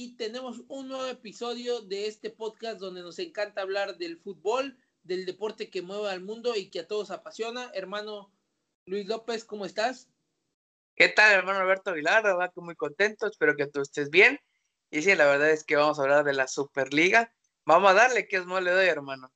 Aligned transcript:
y 0.00 0.14
tenemos 0.14 0.62
un 0.68 0.86
nuevo 0.86 1.06
episodio 1.06 1.80
de 1.80 2.06
este 2.06 2.30
podcast 2.30 2.78
donde 2.78 3.02
nos 3.02 3.18
encanta 3.18 3.62
hablar 3.62 3.98
del 3.98 4.16
fútbol, 4.16 4.78
del 5.02 5.26
deporte 5.26 5.70
que 5.70 5.82
mueve 5.82 6.08
al 6.08 6.20
mundo 6.20 6.54
y 6.54 6.70
que 6.70 6.78
a 6.78 6.86
todos 6.86 7.10
apasiona. 7.10 7.72
Hermano 7.74 8.32
Luis 8.86 9.08
López, 9.08 9.44
¿cómo 9.44 9.66
estás? 9.66 10.08
¿Qué 10.94 11.08
tal, 11.08 11.32
hermano 11.32 11.58
Alberto 11.58 11.90
Aguilar? 11.90 12.22
La 12.22 12.52
muy 12.54 12.76
contento, 12.76 13.26
espero 13.26 13.56
que 13.56 13.66
tú 13.66 13.80
estés 13.80 14.08
bien. 14.08 14.38
Y 14.88 15.02
sí, 15.02 15.16
la 15.16 15.26
verdad 15.26 15.50
es 15.50 15.64
que 15.64 15.74
vamos 15.74 15.98
a 15.98 16.02
hablar 16.02 16.24
de 16.24 16.32
la 16.32 16.46
Superliga. 16.46 17.34
Vamos 17.64 17.90
a 17.90 17.94
darle, 17.94 18.28
que 18.28 18.36
es 18.36 18.46
no 18.46 18.60
le 18.60 18.70
doy, 18.70 18.86
hermano. 18.86 19.32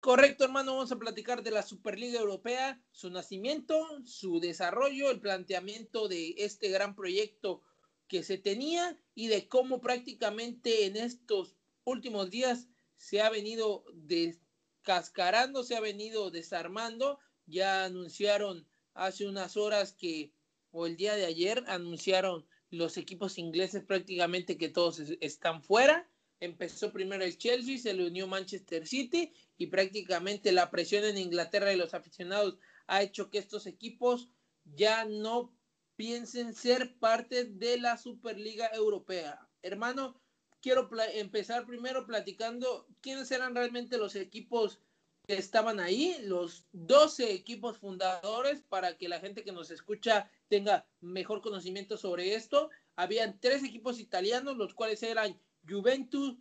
Correcto, 0.00 0.44
hermano, 0.44 0.72
vamos 0.72 0.92
a 0.92 0.98
platicar 0.98 1.42
de 1.42 1.52
la 1.52 1.62
Superliga 1.62 2.20
Europea, 2.20 2.78
su 2.90 3.08
nacimiento, 3.08 3.86
su 4.04 4.40
desarrollo, 4.40 5.10
el 5.10 5.20
planteamiento 5.20 6.06
de 6.06 6.34
este 6.36 6.68
gran 6.68 6.94
proyecto 6.94 7.62
que 8.10 8.24
se 8.24 8.38
tenía 8.38 8.98
y 9.14 9.28
de 9.28 9.46
cómo 9.46 9.80
prácticamente 9.80 10.84
en 10.84 10.96
estos 10.96 11.54
últimos 11.84 12.28
días 12.28 12.66
se 12.96 13.22
ha 13.22 13.30
venido 13.30 13.84
descascarando, 13.94 15.62
se 15.62 15.76
ha 15.76 15.80
venido 15.80 16.32
desarmando. 16.32 17.20
Ya 17.46 17.84
anunciaron 17.84 18.66
hace 18.94 19.28
unas 19.28 19.56
horas 19.56 19.92
que, 19.92 20.32
o 20.72 20.86
el 20.86 20.96
día 20.96 21.14
de 21.14 21.24
ayer, 21.24 21.62
anunciaron 21.68 22.44
los 22.70 22.96
equipos 22.96 23.38
ingleses 23.38 23.84
prácticamente 23.84 24.58
que 24.58 24.68
todos 24.68 24.98
están 25.20 25.62
fuera. 25.62 26.10
Empezó 26.40 26.92
primero 26.92 27.22
el 27.22 27.38
Chelsea, 27.38 27.78
se 27.78 27.94
le 27.94 28.08
unió 28.08 28.26
Manchester 28.26 28.88
City 28.88 29.32
y 29.56 29.68
prácticamente 29.68 30.50
la 30.50 30.68
presión 30.68 31.04
en 31.04 31.16
Inglaterra 31.16 31.68
de 31.68 31.76
los 31.76 31.94
aficionados 31.94 32.58
ha 32.88 33.02
hecho 33.02 33.30
que 33.30 33.38
estos 33.38 33.66
equipos 33.66 34.30
ya 34.64 35.04
no 35.04 35.54
piensen 36.00 36.54
ser 36.54 36.94
parte 36.98 37.44
de 37.44 37.76
la 37.76 37.98
Superliga 37.98 38.70
Europea. 38.72 39.46
Hermano, 39.60 40.18
quiero 40.62 40.88
empezar 41.12 41.66
primero 41.66 42.06
platicando 42.06 42.86
quiénes 43.02 43.30
eran 43.30 43.54
realmente 43.54 43.98
los 43.98 44.16
equipos 44.16 44.80
que 45.26 45.34
estaban 45.34 45.78
ahí, 45.78 46.16
los 46.22 46.64
12 46.72 47.34
equipos 47.34 47.76
fundadores, 47.76 48.62
para 48.62 48.96
que 48.96 49.10
la 49.10 49.20
gente 49.20 49.44
que 49.44 49.52
nos 49.52 49.70
escucha 49.70 50.30
tenga 50.48 50.86
mejor 51.02 51.42
conocimiento 51.42 51.98
sobre 51.98 52.34
esto. 52.34 52.70
Habían 52.96 53.38
tres 53.38 53.62
equipos 53.62 54.00
italianos, 54.00 54.56
los 54.56 54.72
cuales 54.72 55.02
eran 55.02 55.38
Juventus, 55.68 56.38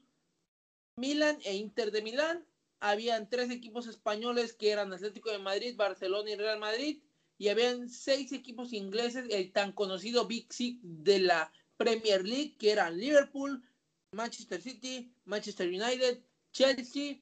Milan 0.96 1.38
e 1.44 1.56
Inter 1.56 1.92
de 1.92 2.02
Milán. 2.02 2.48
Habían 2.80 3.30
tres 3.30 3.52
equipos 3.52 3.88
españoles 3.88 4.54
que 4.54 4.72
eran 4.72 4.94
Atlético 4.94 5.32
de 5.32 5.40
Madrid, 5.40 5.76
Barcelona 5.76 6.30
y 6.30 6.36
Real 6.38 6.60
Madrid 6.60 7.02
y 7.40 7.48
habían 7.48 7.90
seis 7.90 8.34
equipos 8.34 8.73
ingleses, 8.73 9.26
el 9.30 9.52
tan 9.54 9.72
conocido 9.72 10.28
Big 10.28 10.52
Six 10.52 10.80
de 10.84 11.20
la 11.20 11.52
Premier 11.78 12.26
League, 12.26 12.58
que 12.59 12.72
eran 12.72 13.00
Liverpool, 13.00 13.64
Manchester 14.12 14.62
City, 14.62 15.12
Manchester 15.23 15.70
United, 15.70 16.22
Chelsea, 16.52 17.22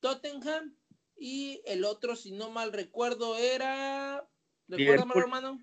Tottenham 0.00 0.74
y 1.18 1.60
el 1.66 1.84
otro, 1.84 2.16
si 2.16 2.32
no 2.32 2.50
mal 2.50 2.72
recuerdo, 2.72 3.36
era... 3.36 4.26
¿Recuérdame, 4.68 5.12
hermano? 5.16 5.62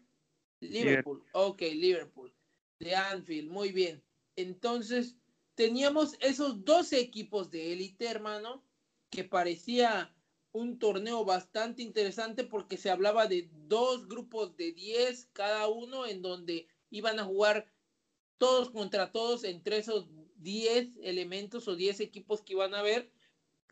Liverpool. 0.59 1.23
Ok, 1.33 1.61
Liverpool. 1.61 2.31
De 2.79 2.95
Anfield, 2.95 3.49
muy 3.49 3.71
bien. 3.71 4.03
Entonces, 4.35 5.15
teníamos 5.55 6.15
esos 6.19 6.63
12 6.63 6.99
equipos 6.99 7.49
de 7.49 7.73
élite, 7.73 8.05
hermano, 8.05 8.63
que 9.09 9.23
parecía 9.23 10.14
un 10.55 10.79
torneo 10.79 11.25
bastante 11.25 11.83
interesante 11.83 12.45
porque 12.45 12.77
se 12.77 12.89
hablaba 12.89 13.27
de 13.27 13.49
dos 13.67 14.07
grupos 14.07 14.55
de 14.55 14.71
10 14.71 15.27
cada 15.33 15.67
uno 15.67 16.05
en 16.05 16.21
donde 16.21 16.69
iban 16.89 17.19
a 17.19 17.25
jugar 17.25 17.69
todos 18.37 18.69
contra 18.69 19.11
todos 19.11 19.43
entre 19.43 19.79
esos 19.79 20.07
10 20.37 20.99
elementos 21.03 21.67
o 21.67 21.75
10 21.75 21.99
equipos 21.99 22.41
que 22.41 22.53
iban 22.53 22.73
a 22.73 22.81
ver. 22.81 23.11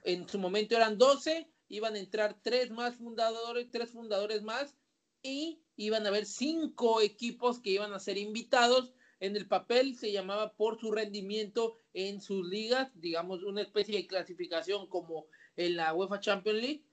En 0.04 0.28
su 0.28 0.38
momento 0.40 0.76
eran 0.76 0.98
12, 0.98 1.50
iban 1.70 1.96
a 1.96 2.00
entrar 2.00 2.38
tres 2.42 2.70
más 2.70 2.96
fundadores, 2.98 3.72
tres 3.72 3.92
fundadores 3.92 4.42
más 4.44 4.76
y 5.22 5.62
iban 5.78 6.06
a 6.06 6.10
haber 6.10 6.26
cinco 6.26 7.00
equipos 7.00 7.62
que 7.62 7.70
iban 7.70 7.94
a 7.94 8.00
ser 8.00 8.18
invitados. 8.18 8.92
En 9.22 9.38
el 9.38 9.48
papel 9.48 9.96
se 9.96 10.12
llamaba 10.12 10.54
por 10.58 10.78
su 10.82 10.92
rendimiento 10.92 11.78
en 11.94 12.20
sus 12.20 12.46
ligas, 12.46 12.92
digamos 13.00 13.42
una 13.44 13.62
especie 13.62 13.96
de 13.96 14.06
clasificación 14.06 14.88
como 14.88 15.28
en 15.56 15.76
la 15.76 15.94
UEFA 15.94 16.20
Champions 16.20 16.62
League. 16.62 16.86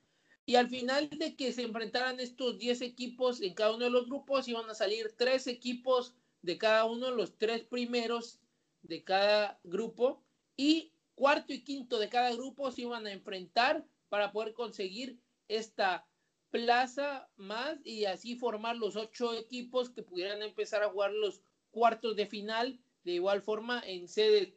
Y 0.46 0.56
al 0.56 0.68
final 0.68 1.08
de 1.10 1.36
que 1.36 1.52
se 1.52 1.62
enfrentaran 1.62 2.18
estos 2.18 2.58
10 2.58 2.82
equipos 2.82 3.40
en 3.40 3.54
cada 3.54 3.74
uno 3.74 3.84
de 3.84 3.90
los 3.90 4.06
grupos, 4.06 4.48
iban 4.48 4.68
a 4.68 4.74
salir 4.74 5.14
tres 5.16 5.46
equipos 5.46 6.14
de 6.42 6.58
cada 6.58 6.86
uno, 6.86 7.10
los 7.10 7.38
tres 7.38 7.64
primeros 7.64 8.40
de 8.82 9.04
cada 9.04 9.60
grupo, 9.62 10.24
y 10.56 10.92
cuarto 11.14 11.52
y 11.52 11.62
quinto 11.62 11.98
de 11.98 12.08
cada 12.08 12.32
grupo 12.32 12.70
se 12.70 12.82
iban 12.82 13.06
a 13.06 13.12
enfrentar 13.12 13.86
para 14.08 14.32
poder 14.32 14.54
conseguir 14.54 15.20
esta 15.48 16.06
plaza 16.50 17.30
más 17.36 17.78
y 17.84 18.04
así 18.06 18.36
formar 18.36 18.76
los 18.76 18.96
ocho 18.96 19.34
equipos 19.34 19.90
que 19.90 20.02
pudieran 20.02 20.42
empezar 20.42 20.82
a 20.82 20.90
jugar 20.90 21.12
los 21.12 21.42
cuartos 21.70 22.16
de 22.16 22.26
final 22.26 22.80
de 23.04 23.12
igual 23.12 23.42
forma 23.42 23.82
en 23.86 24.08
sedes 24.08 24.54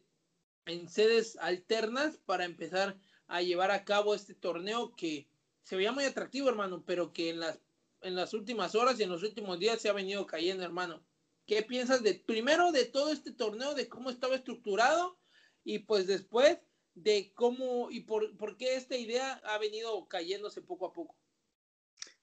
en 0.66 0.88
sedes 0.88 1.38
alternas 1.38 2.18
para 2.18 2.46
empezar 2.46 2.98
a 3.34 3.42
llevar 3.42 3.72
a 3.72 3.84
cabo 3.84 4.14
este 4.14 4.36
torneo 4.36 4.96
que 4.96 5.28
se 5.64 5.76
veía 5.76 5.92
muy 5.92 6.04
atractivo, 6.04 6.50
hermano, 6.50 6.84
pero 6.86 7.14
que 7.14 7.32
en 7.32 7.40
las, 7.40 7.60
en 8.02 8.14
las 8.14 8.36
últimas 8.36 8.76
horas 8.76 9.00
y 9.00 9.04
en 9.04 9.10
los 9.10 9.24
últimos 9.24 9.58
días 9.58 9.82
se 9.82 9.90
ha 9.90 9.94
venido 9.94 10.28
cayendo, 10.28 10.64
hermano. 10.64 11.04
¿Qué 11.48 11.64
piensas 11.64 12.04
de 12.04 12.14
primero 12.14 12.72
de 12.72 12.86
todo 12.86 13.12
este 13.12 13.32
torneo, 13.32 13.74
de 13.74 13.90
cómo 13.90 14.12
estaba 14.12 14.36
estructurado 14.36 15.18
y 15.64 15.80
pues 15.80 16.06
después 16.06 16.60
de 16.94 17.34
cómo 17.34 17.90
y 17.90 18.02
por, 18.02 18.38
por 18.38 18.56
qué 18.56 18.76
esta 18.76 18.96
idea 18.96 19.42
ha 19.46 19.58
venido 19.58 20.08
cayéndose 20.08 20.62
poco 20.62 20.86
a 20.86 20.94
poco? 20.94 21.16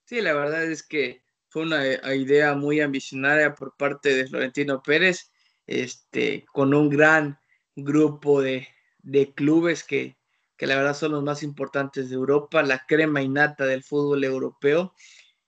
Sí, 0.04 0.20
la 0.20 0.32
verdad 0.32 0.64
es 0.64 0.84
que 0.84 1.24
fue 1.48 1.62
una 1.62 1.84
eh, 1.84 2.16
idea 2.18 2.54
muy 2.54 2.80
ambicionaria 2.80 3.56
por 3.56 3.76
parte 3.76 4.14
de 4.14 4.28
Florentino 4.28 4.80
Pérez, 4.80 5.32
este, 5.66 6.44
con 6.52 6.72
un 6.72 6.88
gran 6.88 7.40
grupo 7.74 8.40
de, 8.40 8.68
de 9.02 9.34
clubes 9.34 9.82
que, 9.82 10.19
que 10.60 10.66
la 10.66 10.76
verdad 10.76 10.92
son 10.92 11.12
los 11.12 11.24
más 11.24 11.42
importantes 11.42 12.10
de 12.10 12.16
Europa, 12.16 12.62
la 12.62 12.84
crema 12.86 13.22
innata 13.22 13.64
del 13.64 13.82
fútbol 13.82 14.24
europeo, 14.24 14.92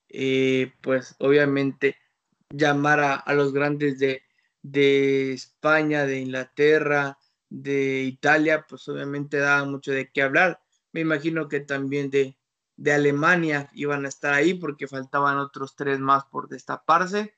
eh, 0.09 0.73
pues 0.81 1.17
obviamente 1.19 1.99
llamar 2.49 3.23
a, 3.27 3.35
los 3.35 3.53
grandes 3.53 3.99
de, 3.99 4.23
de, 4.63 5.35
España, 5.35 6.07
de 6.07 6.21
Inglaterra, 6.21 7.19
de 7.51 8.05
Italia, 8.05 8.65
pues 8.67 8.89
obviamente 8.89 9.37
daba 9.37 9.67
mucho 9.67 9.93
de 9.93 10.11
qué 10.11 10.23
hablar. 10.23 10.63
Me 10.93 11.03
imagino 11.03 11.47
que 11.47 11.61
también 11.61 12.09
de, 12.09 12.39
de 12.77 12.93
Alemania 12.95 13.69
iban 13.75 14.07
a 14.07 14.09
estar 14.09 14.33
ahí 14.33 14.55
porque 14.55 14.89
faltaban 14.89 15.37
otros 15.37 15.77
tres 15.77 16.01
más 16.01 16.25
por 16.25 16.49
destaparse. 16.49 17.35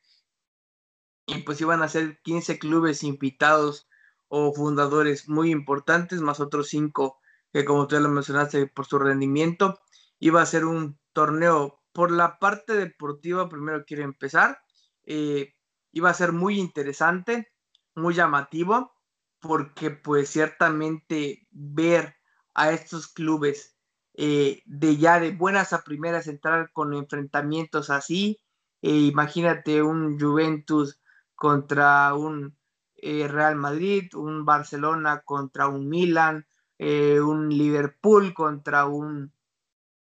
Y 1.27 1.41
pues 1.41 1.61
iban 1.61 1.83
a 1.83 1.89
ser 1.89 2.21
15 2.23 2.57
clubes 2.61 3.03
invitados 3.03 3.89
o 4.29 4.53
fundadores 4.55 5.29
muy 5.29 5.51
importantes, 5.51 6.21
más 6.21 6.39
otros 6.39 6.69
cinco 6.69 7.19
que 7.55 7.65
como 7.65 7.87
tú 7.87 8.01
lo 8.01 8.09
mencionaste, 8.09 8.67
por 8.67 8.85
su 8.85 8.99
rendimiento, 8.99 9.79
iba 10.19 10.43
a 10.43 10.47
ser 10.47 10.65
un 10.65 10.99
torneo. 11.13 11.81
Por 11.93 12.11
la 12.11 12.41
parte 12.41 12.73
deportiva, 12.73 13.49
primero 13.49 13.85
quiero 13.87 14.03
empezar, 14.03 14.59
eh, 15.05 15.55
iba 15.93 16.11
a 16.11 16.15
ser 16.15 16.33
muy 16.33 16.59
interesante, 16.59 17.53
muy 17.95 18.13
llamativo, 18.13 18.93
porque 19.39 19.93
pues 19.93 20.31
ciertamente 20.31 21.47
ver 21.53 22.17
a 22.55 22.73
estos 22.73 23.07
clubes 23.07 23.77
eh, 24.15 24.61
de 24.65 24.97
ya 24.97 25.21
de 25.21 25.31
buenas 25.31 25.73
a 25.73 25.85
primeras 25.85 26.27
entrar 26.27 26.73
con 26.73 26.93
enfrentamientos 26.93 27.89
así, 27.89 28.41
eh, 28.83 28.91
imagínate 28.91 29.81
un 29.81 30.19
Juventus 30.19 31.01
contra 31.37 32.15
un 32.15 32.59
Real 33.01 33.55
Madrid, 33.55 34.13
un 34.15 34.45
Barcelona 34.45 35.23
contra 35.25 35.69
un 35.69 35.89
Milan, 35.89 36.47
eh, 36.79 37.21
un 37.21 37.49
Liverpool 37.49 38.35
contra 38.35 38.87
un 38.87 39.33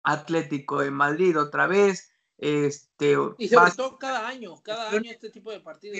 Atlético 0.03 0.81
de 0.81 0.91
Madrid 0.91 1.39
otra 1.39 1.67
vez. 1.67 2.11
Este, 2.37 3.15
y 3.37 3.47
sobre 3.47 3.71
todo 3.71 3.97
cada 3.99 4.27
año, 4.27 4.61
cada 4.63 4.89
año 4.89 5.11
este 5.11 5.29
tipo 5.29 5.51
de 5.51 5.59
partidos. 5.59 5.99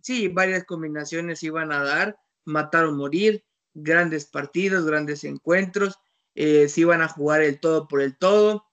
Sí, 0.00 0.26
varias 0.26 0.64
combinaciones 0.64 1.42
iban 1.44 1.70
a 1.70 1.84
dar 1.84 2.18
matar 2.44 2.84
o 2.84 2.92
morir, 2.92 3.44
grandes 3.74 4.26
partidos, 4.26 4.84
grandes 4.84 5.24
encuentros, 5.24 5.98
eh, 6.34 6.68
se 6.68 6.82
iban 6.82 7.02
a 7.02 7.08
jugar 7.08 7.42
el 7.42 7.60
todo 7.60 7.88
por 7.88 8.02
el 8.02 8.16
todo, 8.16 8.66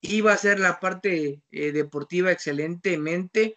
iba 0.00 0.32
a 0.32 0.36
ser 0.36 0.58
la 0.58 0.80
parte 0.80 1.42
eh, 1.50 1.72
deportiva 1.72 2.32
excelentemente, 2.32 3.56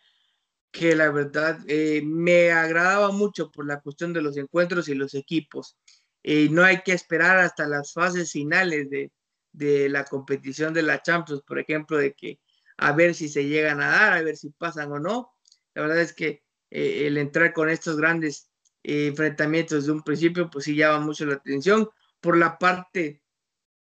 que 0.72 0.96
la 0.96 1.10
verdad 1.10 1.60
eh, 1.68 2.02
me 2.04 2.52
agradaba 2.52 3.12
mucho 3.12 3.50
por 3.50 3.66
la 3.66 3.80
cuestión 3.80 4.12
de 4.14 4.22
los 4.22 4.36
encuentros 4.36 4.90
y 4.90 4.96
los 4.96 5.14
equipos. 5.14 5.78
Y 6.28 6.50
no 6.50 6.64
hay 6.64 6.82
que 6.82 6.92
esperar 6.92 7.38
hasta 7.38 7.68
las 7.68 7.94
fases 7.94 8.32
finales 8.32 8.90
de, 8.90 9.12
de 9.52 9.90
la 9.90 10.06
competición 10.06 10.74
de 10.74 10.82
la 10.82 11.04
Champions, 11.04 11.44
por 11.46 11.60
ejemplo, 11.60 12.00
de 12.00 12.16
que 12.16 12.40
a 12.78 12.94
ver 12.94 13.14
si 13.14 13.30
se 13.30 13.46
llegan 13.46 13.80
a 13.80 13.90
dar, 13.90 14.14
a 14.14 14.24
ver 14.24 14.36
si 14.36 14.50
pasan 14.50 14.92
o 14.92 14.98
no. 14.98 15.36
La 15.76 15.84
verdad 15.84 16.02
es 16.02 16.14
que 16.14 16.44
eh, 16.72 17.06
el 17.06 17.20
entrar 17.20 17.54
con 17.54 17.70
estos 17.70 17.98
grandes 17.98 18.50
eh, 18.82 19.06
enfrentamientos 19.06 19.86
de 19.86 19.92
un 19.92 20.02
principio, 20.02 20.50
pues 20.50 20.66
sí 20.66 20.76
llama 20.76 21.06
mucho 21.06 21.28
la 21.28 21.36
atención. 21.36 21.88
Por 22.20 22.38
la 22.38 22.58
parte 22.58 23.22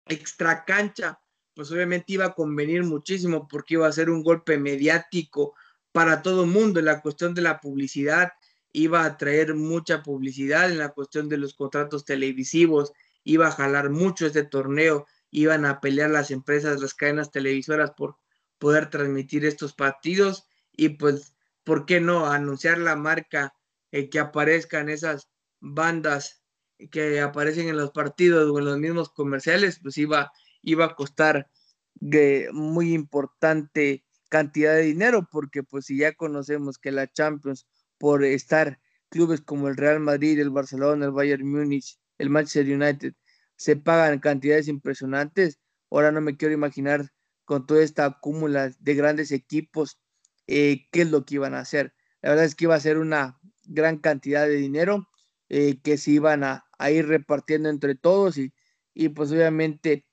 extra 0.06 0.64
cancha, 0.64 1.20
pues 1.52 1.72
obviamente 1.72 2.12
iba 2.12 2.26
a 2.26 2.34
convenir 2.34 2.84
muchísimo 2.84 3.48
porque 3.48 3.74
iba 3.74 3.88
a 3.88 3.92
ser 3.92 4.08
un 4.08 4.22
golpe 4.22 4.56
mediático 4.56 5.54
para 5.90 6.22
todo 6.22 6.44
el 6.44 6.50
mundo 6.50 6.78
en 6.78 6.86
la 6.86 7.02
cuestión 7.02 7.34
de 7.34 7.42
la 7.42 7.58
publicidad, 7.60 8.30
iba 8.72 9.04
a 9.04 9.16
traer 9.16 9.54
mucha 9.54 10.02
publicidad 10.02 10.70
en 10.70 10.78
la 10.78 10.90
cuestión 10.90 11.28
de 11.28 11.36
los 11.36 11.54
contratos 11.54 12.04
televisivos, 12.04 12.92
iba 13.24 13.48
a 13.48 13.52
jalar 13.52 13.90
mucho 13.90 14.26
este 14.26 14.44
torneo, 14.44 15.06
iban 15.30 15.64
a 15.64 15.80
pelear 15.80 16.10
las 16.10 16.30
empresas, 16.30 16.80
las 16.80 16.94
cadenas 16.94 17.30
televisoras 17.30 17.92
por 17.92 18.16
poder 18.58 18.90
transmitir 18.90 19.44
estos 19.44 19.72
partidos 19.74 20.46
y 20.72 20.90
pues, 20.90 21.34
¿por 21.64 21.86
qué 21.86 22.00
no 22.00 22.26
anunciar 22.26 22.78
la 22.78 22.96
marca 22.96 23.54
eh, 23.92 24.08
que 24.08 24.18
aparezcan 24.18 24.88
esas 24.88 25.28
bandas 25.60 26.42
que 26.90 27.20
aparecen 27.20 27.68
en 27.68 27.76
los 27.76 27.90
partidos 27.90 28.50
o 28.50 28.58
en 28.58 28.64
los 28.64 28.78
mismos 28.78 29.10
comerciales? 29.10 29.80
Pues 29.82 29.98
iba, 29.98 30.30
iba 30.62 30.84
a 30.84 30.94
costar 30.94 31.48
de 31.94 32.48
muy 32.52 32.94
importante 32.94 34.04
cantidad 34.28 34.74
de 34.74 34.82
dinero 34.82 35.28
porque 35.30 35.62
pues 35.62 35.86
si 35.86 35.98
ya 35.98 36.14
conocemos 36.14 36.78
que 36.78 36.92
la 36.92 37.10
Champions 37.10 37.66
por 38.00 38.24
estar 38.24 38.80
clubes 39.10 39.42
como 39.42 39.68
el 39.68 39.76
Real 39.76 40.00
Madrid, 40.00 40.40
el 40.40 40.48
Barcelona, 40.48 41.04
el 41.04 41.12
Bayern 41.12 41.46
Múnich, 41.46 42.00
el 42.16 42.30
Manchester 42.30 42.74
United 42.74 43.12
se 43.56 43.76
pagan 43.76 44.20
cantidades 44.20 44.68
impresionantes. 44.68 45.60
Ahora 45.90 46.10
no 46.10 46.22
me 46.22 46.38
quiero 46.38 46.54
imaginar 46.54 47.10
con 47.44 47.66
toda 47.66 47.82
esta 47.82 48.18
cúmula 48.18 48.70
de 48.78 48.94
grandes 48.94 49.32
equipos 49.32 50.00
eh, 50.46 50.86
qué 50.90 51.02
es 51.02 51.10
lo 51.10 51.26
que 51.26 51.34
iban 51.34 51.52
a 51.52 51.60
hacer. 51.60 51.92
La 52.22 52.30
verdad 52.30 52.46
es 52.46 52.54
que 52.54 52.64
iba 52.64 52.74
a 52.74 52.80
ser 52.80 52.96
una 52.96 53.38
gran 53.64 53.98
cantidad 53.98 54.46
de 54.46 54.54
dinero 54.54 55.06
eh, 55.50 55.78
que 55.82 55.98
se 55.98 56.12
iban 56.12 56.42
a, 56.42 56.64
ir 56.90 57.06
repartiendo 57.06 57.68
entre 57.68 57.94
todos 57.94 58.38
y, 58.38 58.54
y 58.94 59.10
pues 59.10 59.30
obviamente 59.30 60.06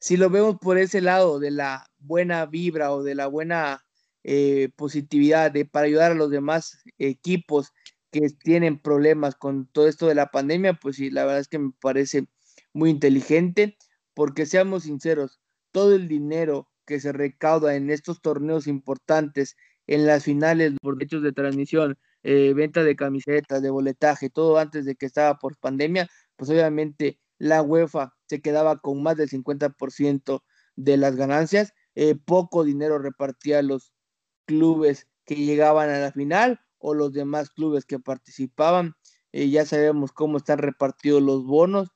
si 0.00 0.16
lo 0.16 0.28
vemos 0.30 0.56
por 0.60 0.78
ese 0.78 1.00
lado 1.00 1.38
de 1.38 1.52
la 1.52 1.86
buena 1.98 2.44
vibra 2.46 2.90
o 2.90 3.04
de 3.04 3.14
la 3.14 3.28
buena 3.28 3.84
eh, 4.24 4.70
positividad 4.76 5.50
de, 5.50 5.64
para 5.64 5.86
ayudar 5.86 6.12
a 6.12 6.14
los 6.14 6.30
demás 6.30 6.78
equipos 6.98 7.72
que 8.10 8.28
tienen 8.42 8.80
problemas 8.80 9.34
con 9.36 9.66
todo 9.68 9.88
esto 9.88 10.06
de 10.06 10.14
la 10.14 10.30
pandemia, 10.30 10.74
pues 10.74 10.96
sí, 10.96 11.10
la 11.10 11.24
verdad 11.24 11.40
es 11.40 11.48
que 11.48 11.58
me 11.58 11.72
parece 11.80 12.26
muy 12.72 12.90
inteligente, 12.90 13.76
porque 14.14 14.46
seamos 14.46 14.84
sinceros, 14.84 15.40
todo 15.72 15.94
el 15.94 16.08
dinero 16.08 16.68
que 16.86 17.00
se 17.00 17.12
recauda 17.12 17.76
en 17.76 17.90
estos 17.90 18.20
torneos 18.20 18.66
importantes, 18.66 19.56
en 19.86 20.06
las 20.06 20.24
finales 20.24 20.74
por 20.80 20.96
derechos 20.98 21.22
de 21.22 21.32
transmisión, 21.32 21.98
eh, 22.22 22.52
venta 22.54 22.82
de 22.84 22.96
camisetas, 22.96 23.62
de 23.62 23.70
boletaje, 23.70 24.28
todo 24.30 24.58
antes 24.58 24.84
de 24.84 24.96
que 24.96 25.06
estaba 25.06 25.38
por 25.38 25.56
pandemia, 25.58 26.08
pues 26.36 26.50
obviamente 26.50 27.20
la 27.38 27.62
UEFA 27.62 28.14
se 28.26 28.40
quedaba 28.40 28.78
con 28.80 29.02
más 29.02 29.16
del 29.16 29.30
50% 29.30 30.44
de 30.76 30.96
las 30.96 31.16
ganancias, 31.16 31.72
eh, 31.94 32.14
poco 32.14 32.64
dinero 32.64 32.98
repartía 32.98 33.62
los 33.62 33.92
clubes 34.50 35.06
que 35.24 35.36
llegaban 35.36 35.90
a 35.90 36.00
la 36.00 36.10
final 36.10 36.60
o 36.78 36.92
los 36.92 37.12
demás 37.12 37.50
clubes 37.50 37.84
que 37.84 38.00
participaban. 38.00 38.94
Eh, 39.30 39.48
ya 39.48 39.64
sabemos 39.64 40.10
cómo 40.10 40.38
están 40.38 40.58
repartidos 40.58 41.22
los 41.22 41.44
bonos 41.44 41.90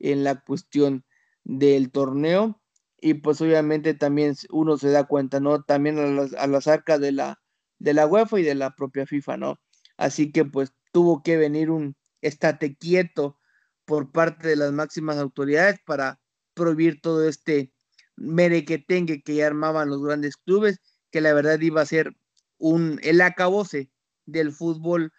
en 0.00 0.24
la 0.24 0.40
cuestión 0.40 1.04
del 1.44 1.92
torneo 1.92 2.60
y 3.00 3.14
pues 3.14 3.40
obviamente 3.40 3.94
también 3.94 4.34
uno 4.50 4.76
se 4.76 4.90
da 4.90 5.04
cuenta, 5.04 5.38
¿no? 5.38 5.62
También 5.62 6.00
a 6.00 6.06
las, 6.06 6.66
a 6.66 6.98
de 6.98 7.12
la, 7.12 7.40
de 7.78 7.94
la 7.94 8.06
UEFA 8.08 8.40
y 8.40 8.42
de 8.42 8.56
la 8.56 8.74
propia 8.74 9.06
FIFA, 9.06 9.36
¿no? 9.36 9.60
Así 9.96 10.32
que 10.32 10.44
pues 10.44 10.72
tuvo 10.90 11.22
que 11.22 11.36
venir 11.36 11.70
un 11.70 11.96
estate 12.22 12.74
quieto 12.74 13.38
por 13.84 14.10
parte 14.10 14.48
de 14.48 14.56
las 14.56 14.72
máximas 14.72 15.16
autoridades 15.18 15.78
para 15.86 16.20
prohibir 16.54 17.00
todo 17.00 17.28
este 17.28 17.72
merequetengue 18.16 19.22
que 19.22 19.36
ya 19.36 19.46
armaban 19.46 19.88
los 19.88 20.02
grandes 20.02 20.36
clubes, 20.36 20.80
que 21.10 21.20
la 21.20 21.32
verdad 21.32 21.60
iba 21.60 21.80
a 21.80 21.86
ser 21.86 22.16
un, 22.58 23.00
el 23.02 23.20
acabose 23.20 23.90
del 24.26 24.52
fútbol 24.52 25.12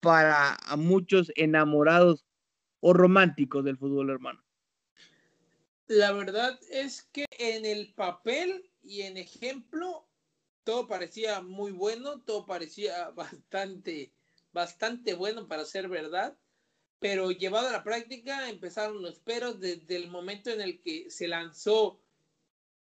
para 0.00 0.56
muchos 0.76 1.32
enamorados 1.36 2.24
o 2.80 2.92
románticos 2.92 3.64
del 3.64 3.76
fútbol, 3.76 4.10
hermano? 4.10 4.42
La 5.86 6.12
verdad 6.12 6.58
es 6.70 7.02
que 7.12 7.26
en 7.38 7.64
el 7.64 7.94
papel 7.94 8.70
y 8.82 9.02
en 9.02 9.16
ejemplo 9.16 10.06
todo 10.64 10.86
parecía 10.86 11.40
muy 11.40 11.72
bueno, 11.72 12.20
todo 12.20 12.44
parecía 12.44 13.10
bastante, 13.14 14.12
bastante 14.52 15.14
bueno 15.14 15.48
para 15.48 15.64
ser 15.64 15.88
verdad, 15.88 16.36
pero 16.98 17.30
llevado 17.30 17.68
a 17.68 17.72
la 17.72 17.84
práctica 17.84 18.48
empezaron 18.50 19.02
los 19.02 19.18
peros 19.20 19.60
desde 19.60 19.96
el 19.96 20.08
momento 20.08 20.50
en 20.50 20.60
el 20.60 20.80
que 20.80 21.10
se 21.10 21.26
lanzó 21.26 22.00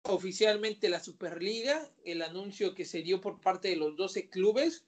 oficialmente 0.03 0.89
la 0.89 1.01
Superliga, 1.01 1.91
el 2.05 2.23
anuncio 2.23 2.75
que 2.75 2.85
se 2.85 3.03
dio 3.03 3.21
por 3.21 3.41
parte 3.41 3.69
de 3.69 3.77
los 3.77 3.97
12 3.97 4.29
clubes, 4.29 4.85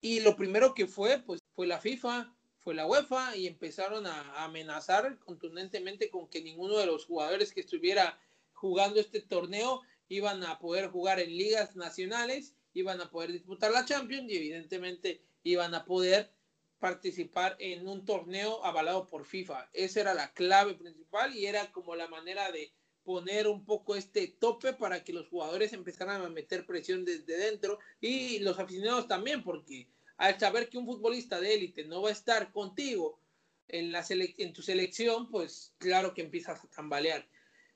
y 0.00 0.20
lo 0.20 0.36
primero 0.36 0.74
que 0.74 0.86
fue, 0.86 1.18
pues 1.18 1.40
fue 1.54 1.66
la 1.66 1.80
FIFA, 1.80 2.34
fue 2.58 2.74
la 2.74 2.86
UEFA 2.86 3.36
y 3.36 3.46
empezaron 3.46 4.06
a 4.06 4.44
amenazar 4.44 5.18
contundentemente 5.18 6.10
con 6.10 6.28
que 6.28 6.42
ninguno 6.42 6.78
de 6.78 6.86
los 6.86 7.04
jugadores 7.04 7.52
que 7.52 7.60
estuviera 7.60 8.18
jugando 8.52 9.00
este 9.00 9.20
torneo 9.20 9.82
iban 10.08 10.42
a 10.44 10.58
poder 10.58 10.88
jugar 10.88 11.20
en 11.20 11.36
ligas 11.36 11.76
nacionales, 11.76 12.54
iban 12.72 13.00
a 13.00 13.10
poder 13.10 13.32
disputar 13.32 13.70
la 13.70 13.84
Champions 13.84 14.30
y 14.30 14.36
evidentemente 14.36 15.22
iban 15.42 15.74
a 15.74 15.84
poder 15.84 16.32
participar 16.78 17.56
en 17.58 17.86
un 17.86 18.04
torneo 18.04 18.64
avalado 18.64 19.06
por 19.06 19.24
FIFA. 19.24 19.70
Esa 19.72 20.00
era 20.00 20.14
la 20.14 20.32
clave 20.32 20.74
principal 20.74 21.34
y 21.34 21.46
era 21.46 21.72
como 21.72 21.96
la 21.96 22.08
manera 22.08 22.50
de 22.52 22.72
poner 23.04 23.46
un 23.46 23.64
poco 23.64 23.94
este 23.94 24.28
tope 24.28 24.72
para 24.72 25.04
que 25.04 25.12
los 25.12 25.28
jugadores 25.28 25.72
empezaran 25.72 26.22
a 26.22 26.28
meter 26.28 26.66
presión 26.66 27.04
desde 27.04 27.36
dentro 27.36 27.78
y 28.00 28.38
los 28.40 28.58
aficionados 28.58 29.06
también, 29.06 29.44
porque 29.44 29.88
al 30.16 30.38
saber 30.38 30.68
que 30.68 30.78
un 30.78 30.86
futbolista 30.86 31.40
de 31.40 31.54
élite 31.54 31.84
no 31.84 32.02
va 32.02 32.08
a 32.08 32.12
estar 32.12 32.50
contigo 32.52 33.20
en, 33.68 33.92
la 33.92 34.04
en 34.08 34.52
tu 34.52 34.62
selección, 34.62 35.30
pues 35.30 35.72
claro 35.78 36.14
que 36.14 36.22
empiezas 36.22 36.64
a 36.64 36.68
tambalear. 36.68 37.28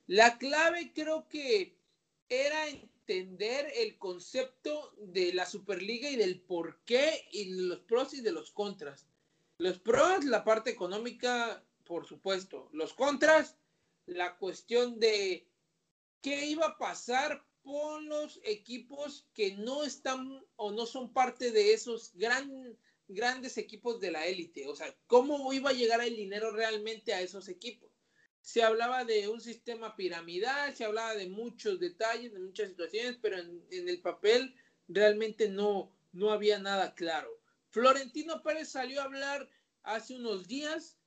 La 0.07 0.39
clave 0.39 0.93
creo 0.95 1.29
que 1.29 1.77
era 2.29 2.69
entender 2.69 3.73
el 3.77 3.99
concepto 3.99 4.95
de 4.99 5.33
la 5.33 5.47
Superliga 5.47 6.11
y 6.11 6.17
del 6.17 6.41
por 6.41 6.81
qué 6.85 7.27
y 7.33 7.47
los 7.47 7.81
pros 7.81 8.15
y 8.15 8.21
de 8.21 8.33
los 8.33 8.51
contras. 8.51 9.07
Los 9.59 9.79
pros, 9.79 10.25
la 10.25 10.45
parte 10.45 10.71
económica, 10.71 11.65
por 11.85 12.07
supuesto. 12.07 12.69
Los 12.73 12.95
contras, 12.95 13.57
la 14.09 14.37
cuestión 14.37 14.99
de 14.99 15.47
qué 16.21 16.47
iba 16.47 16.67
a 16.67 16.79
pasar 16.79 17.45
con 17.63 18.09
los 18.09 18.41
equipos 18.45 19.29
que 19.35 19.55
no 19.57 19.85
están 19.85 20.43
o 20.57 20.73
no 20.73 20.87
son 20.87 21.13
parte 21.13 21.51
de 21.51 21.75
esos 21.75 22.13
gran, 22.15 22.77
grandes 23.09 23.59
equipos 23.59 24.01
de 24.01 24.11
la 24.11 24.27
élite. 24.27 24.67
O 24.67 24.75
sea, 24.75 24.95
¿cómo 25.07 25.53
iba 25.53 25.71
a 25.71 25.75
llegar 25.75 26.01
el 26.03 26.17
dinero 26.17 26.51
realmente 26.51 27.13
a 27.13 27.21
esos 27.21 27.49
equipos? 27.49 27.91
Se 28.41 28.63
hablaba 28.63 29.05
de 29.05 29.29
un 29.29 29.41
sistema 29.41 29.97
piramidal, 29.97 30.75
se 30.75 30.85
hablaba 30.85 31.15
de 31.15 31.29
muchos 31.29 31.79
detalles, 31.79 32.33
de 32.33 32.41
muchas 32.41 32.69
situaciones, 32.71 33.19
pero 33.21 33.37
en, 33.39 33.63
el 33.71 34.01
papel 34.01 34.55
realmente 34.87 35.49
no, 35.49 35.93
no 36.13 36.31
había 36.31 36.59
nada 36.59 36.95
claro. 36.95 37.29
Florentino 37.71 38.43
Pérez 38.43 38.71
salió 38.71 39.01
a 39.01 39.05
hablar 39.05 39.49
hace 39.83 40.15
unos 40.15 40.49
días, 40.49 40.98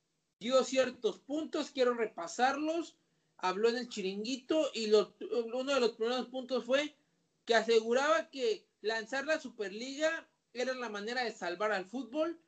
dio 0.42 0.62
ciertos 0.64 1.18
puntos, 1.20 1.70
quiero 1.70 1.94
repasarlos 1.94 2.96
habló 3.42 3.68
en 3.68 3.76
el 3.76 3.88
chiringuito 3.88 4.70
y 4.72 4.90
uno 4.92 5.74
de 5.74 5.80
los 5.80 5.92
primeros 5.92 6.28
puntos 6.28 6.64
fue 6.64 6.96
que 7.44 7.56
aseguraba 7.56 8.30
que 8.30 8.64
lanzar 8.80 9.26
la 9.26 9.40
Superliga 9.40 10.28
era 10.54 10.74
la 10.74 10.88
manera 10.88 11.24
de 11.24 11.32
salvar 11.32 11.72
al 11.72 11.84
fútbol. 11.84 12.40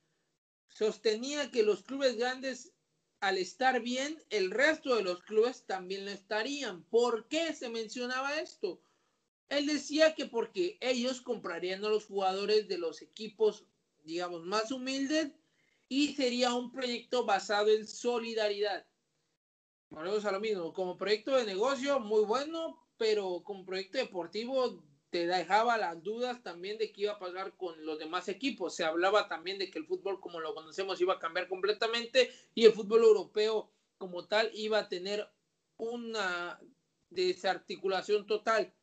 Sostenía 0.68 1.50
que 1.50 1.64
los 1.64 1.82
clubes 1.82 2.16
grandes, 2.16 2.72
al 3.18 3.38
estar 3.38 3.80
bien, 3.82 4.22
el 4.30 4.52
resto 4.52 4.94
de 4.94 5.02
los 5.02 5.20
clubes 5.24 5.64
también 5.66 6.04
lo 6.04 6.12
estarían. 6.12 6.84
¿Por 6.84 7.26
qué 7.26 7.52
se 7.54 7.68
mencionaba 7.68 8.38
esto? 8.38 8.80
Él 9.48 9.66
decía 9.66 10.14
que 10.14 10.26
porque 10.26 10.78
ellos 10.80 11.20
comprarían 11.20 11.84
a 11.84 11.88
los 11.88 12.06
jugadores 12.06 12.68
de 12.68 12.78
los 12.78 13.02
equipos, 13.02 13.64
digamos, 14.04 14.44
más 14.44 14.70
humildes 14.70 15.32
y 15.94 16.12
sería 16.14 16.52
un 16.54 16.72
proyecto 16.72 17.24
basado 17.24 17.70
en 17.70 17.86
solidaridad. 17.86 18.84
Volvemos 19.90 20.24
a 20.24 20.32
lo 20.32 20.40
mismo, 20.40 20.72
como 20.72 20.96
proyecto 20.96 21.36
de 21.36 21.44
negocio 21.44 22.00
muy 22.00 22.24
bueno, 22.24 22.84
pero 22.96 23.44
como 23.44 23.64
proyecto 23.64 23.98
deportivo 23.98 24.82
te 25.10 25.28
dejaba 25.28 25.78
las 25.78 26.02
dudas 26.02 26.42
también 26.42 26.78
de 26.78 26.90
qué 26.90 27.02
iba 27.02 27.12
a 27.12 27.20
pasar 27.20 27.56
con 27.56 27.86
los 27.86 28.00
demás 28.00 28.26
equipos. 28.28 28.74
Se 28.74 28.82
hablaba 28.82 29.28
también 29.28 29.56
de 29.56 29.70
que 29.70 29.78
el 29.78 29.86
fútbol 29.86 30.18
como 30.18 30.40
lo 30.40 30.52
conocemos 30.52 31.00
iba 31.00 31.14
a 31.14 31.20
cambiar 31.20 31.46
completamente 31.46 32.28
y 32.56 32.64
el 32.64 32.72
fútbol 32.72 33.04
europeo 33.04 33.70
como 33.96 34.26
tal 34.26 34.50
iba 34.52 34.80
a 34.80 34.88
tener 34.88 35.30
una 35.76 36.58
desarticulación 37.10 38.26
total. 38.26 38.74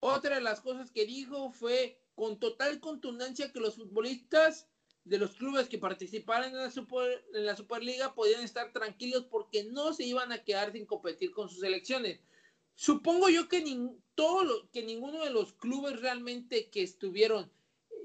Otra 0.00 0.36
de 0.36 0.40
las 0.40 0.62
cosas 0.62 0.90
que 0.90 1.04
dijo 1.04 1.52
fue 1.52 2.00
con 2.14 2.40
total 2.40 2.80
contundencia 2.80 3.52
que 3.52 3.60
los 3.60 3.76
futbolistas 3.76 4.66
de 5.08 5.18
los 5.18 5.36
clubes 5.36 5.68
que 5.68 5.78
participaran 5.78 6.50
en 6.50 6.58
la, 6.58 6.72
en 7.34 7.46
la 7.46 7.56
Superliga 7.56 8.14
podían 8.14 8.42
estar 8.42 8.72
tranquilos 8.72 9.24
porque 9.30 9.64
no 9.64 9.94
se 9.94 10.04
iban 10.04 10.32
a 10.32 10.44
quedar 10.44 10.72
sin 10.72 10.84
competir 10.84 11.30
con 11.30 11.48
sus 11.48 11.60
selecciones. 11.60 12.20
Supongo 12.74 13.28
yo 13.30 13.48
que, 13.48 13.64
todo 14.14 14.70
que 14.70 14.82
ninguno 14.82 15.24
de 15.24 15.30
los 15.30 15.54
clubes 15.54 16.00
realmente 16.00 16.68
que 16.68 16.82
estuvieron, 16.82 17.50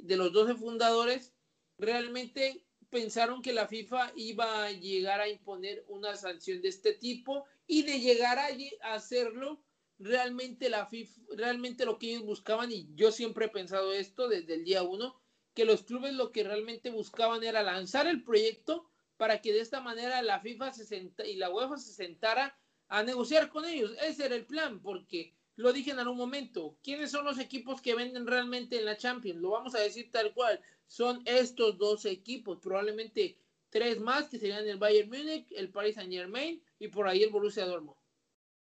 de 0.02 0.18
los 0.18 0.32
12 0.32 0.56
fundadores, 0.56 1.34
realmente 1.78 2.66
pensaron 2.90 3.42
que 3.42 3.54
la 3.54 3.68
FIFA 3.68 4.14
iba 4.16 4.66
a 4.66 4.72
llegar 4.72 5.20
a 5.20 5.28
imponer 5.28 5.84
una 5.88 6.16
sanción 6.16 6.62
de 6.62 6.70
este 6.70 6.94
tipo 6.94 7.46
y 7.68 7.84
de 7.84 8.00
llegar 8.00 8.40
a, 8.40 8.50
hacerlo, 8.94 9.64
realmente 10.00 10.70
la 10.70 10.86
FIFA, 10.86 11.22
realmente 11.36 11.86
lo 11.86 12.00
que 12.00 12.12
ellos 12.12 12.24
buscaban, 12.24 12.72
y 12.72 12.88
yo 12.96 13.12
siempre 13.12 13.46
he 13.46 13.50
pensado 13.50 13.94
esto 13.94 14.28
desde 14.28 14.56
el 14.56 14.64
día 14.64 14.84
uno, 14.84 15.23
que 15.54 15.66
los 15.66 15.84
clubes 15.84 16.14
lo 16.14 16.32
que 16.32 16.44
realmente 16.44 16.90
buscaban 16.90 17.44
era 17.44 17.64
lanzar 17.64 18.08
el 18.08 18.24
proyecto 18.24 18.90
para 19.18 19.42
que 19.42 19.54
de 19.54 19.60
esta 19.60 19.80
manera 19.82 20.22
la 20.22 20.40
FIFA 20.40 20.74
se 20.74 20.86
senta, 20.86 21.26
y 21.26 21.36
la 21.36 21.50
UEFA 21.50 21.78
se 21.78 21.94
sentara 21.94 22.58
a 22.88 23.04
negociar 23.04 23.50
con 23.50 23.66
ellos. 23.66 23.96
Ese 24.02 24.26
era 24.26 24.36
el 24.36 24.46
plan, 24.46 24.82
porque 24.82 25.34
lo 25.56 25.72
dije 25.72 25.92
en 25.92 26.00
algún 26.00 26.18
momento. 26.18 26.78
¿Quiénes 26.84 27.12
son 27.12 27.26
los 27.26 27.40
equipos 27.40 27.82
que 27.82 27.96
venden 27.96 28.28
realmente 28.28 28.78
en 28.78 28.86
la 28.86 28.98
Champions? 28.98 29.40
Lo 29.40 29.52
vamos 29.52 29.76
a 29.76 29.80
decir 29.80 30.12
tal 30.12 30.34
cual. 30.34 30.60
Son 30.88 31.22
estos 31.26 31.78
dos 31.78 32.06
equipos, 32.06 32.60
probablemente 32.60 33.38
tres 33.70 34.00
más, 34.00 34.28
que 34.28 34.40
serían 34.40 34.68
el 34.68 34.78
Bayern 34.78 35.10
Múnich, 35.10 35.52
el 35.52 35.70
Paris 35.70 35.96
Saint 35.96 36.12
Germain 36.12 36.62
y 36.80 36.88
por 36.88 37.08
ahí 37.08 37.24
el 37.24 37.32
Borussia 37.32 37.66
Dortmund. 37.66 37.98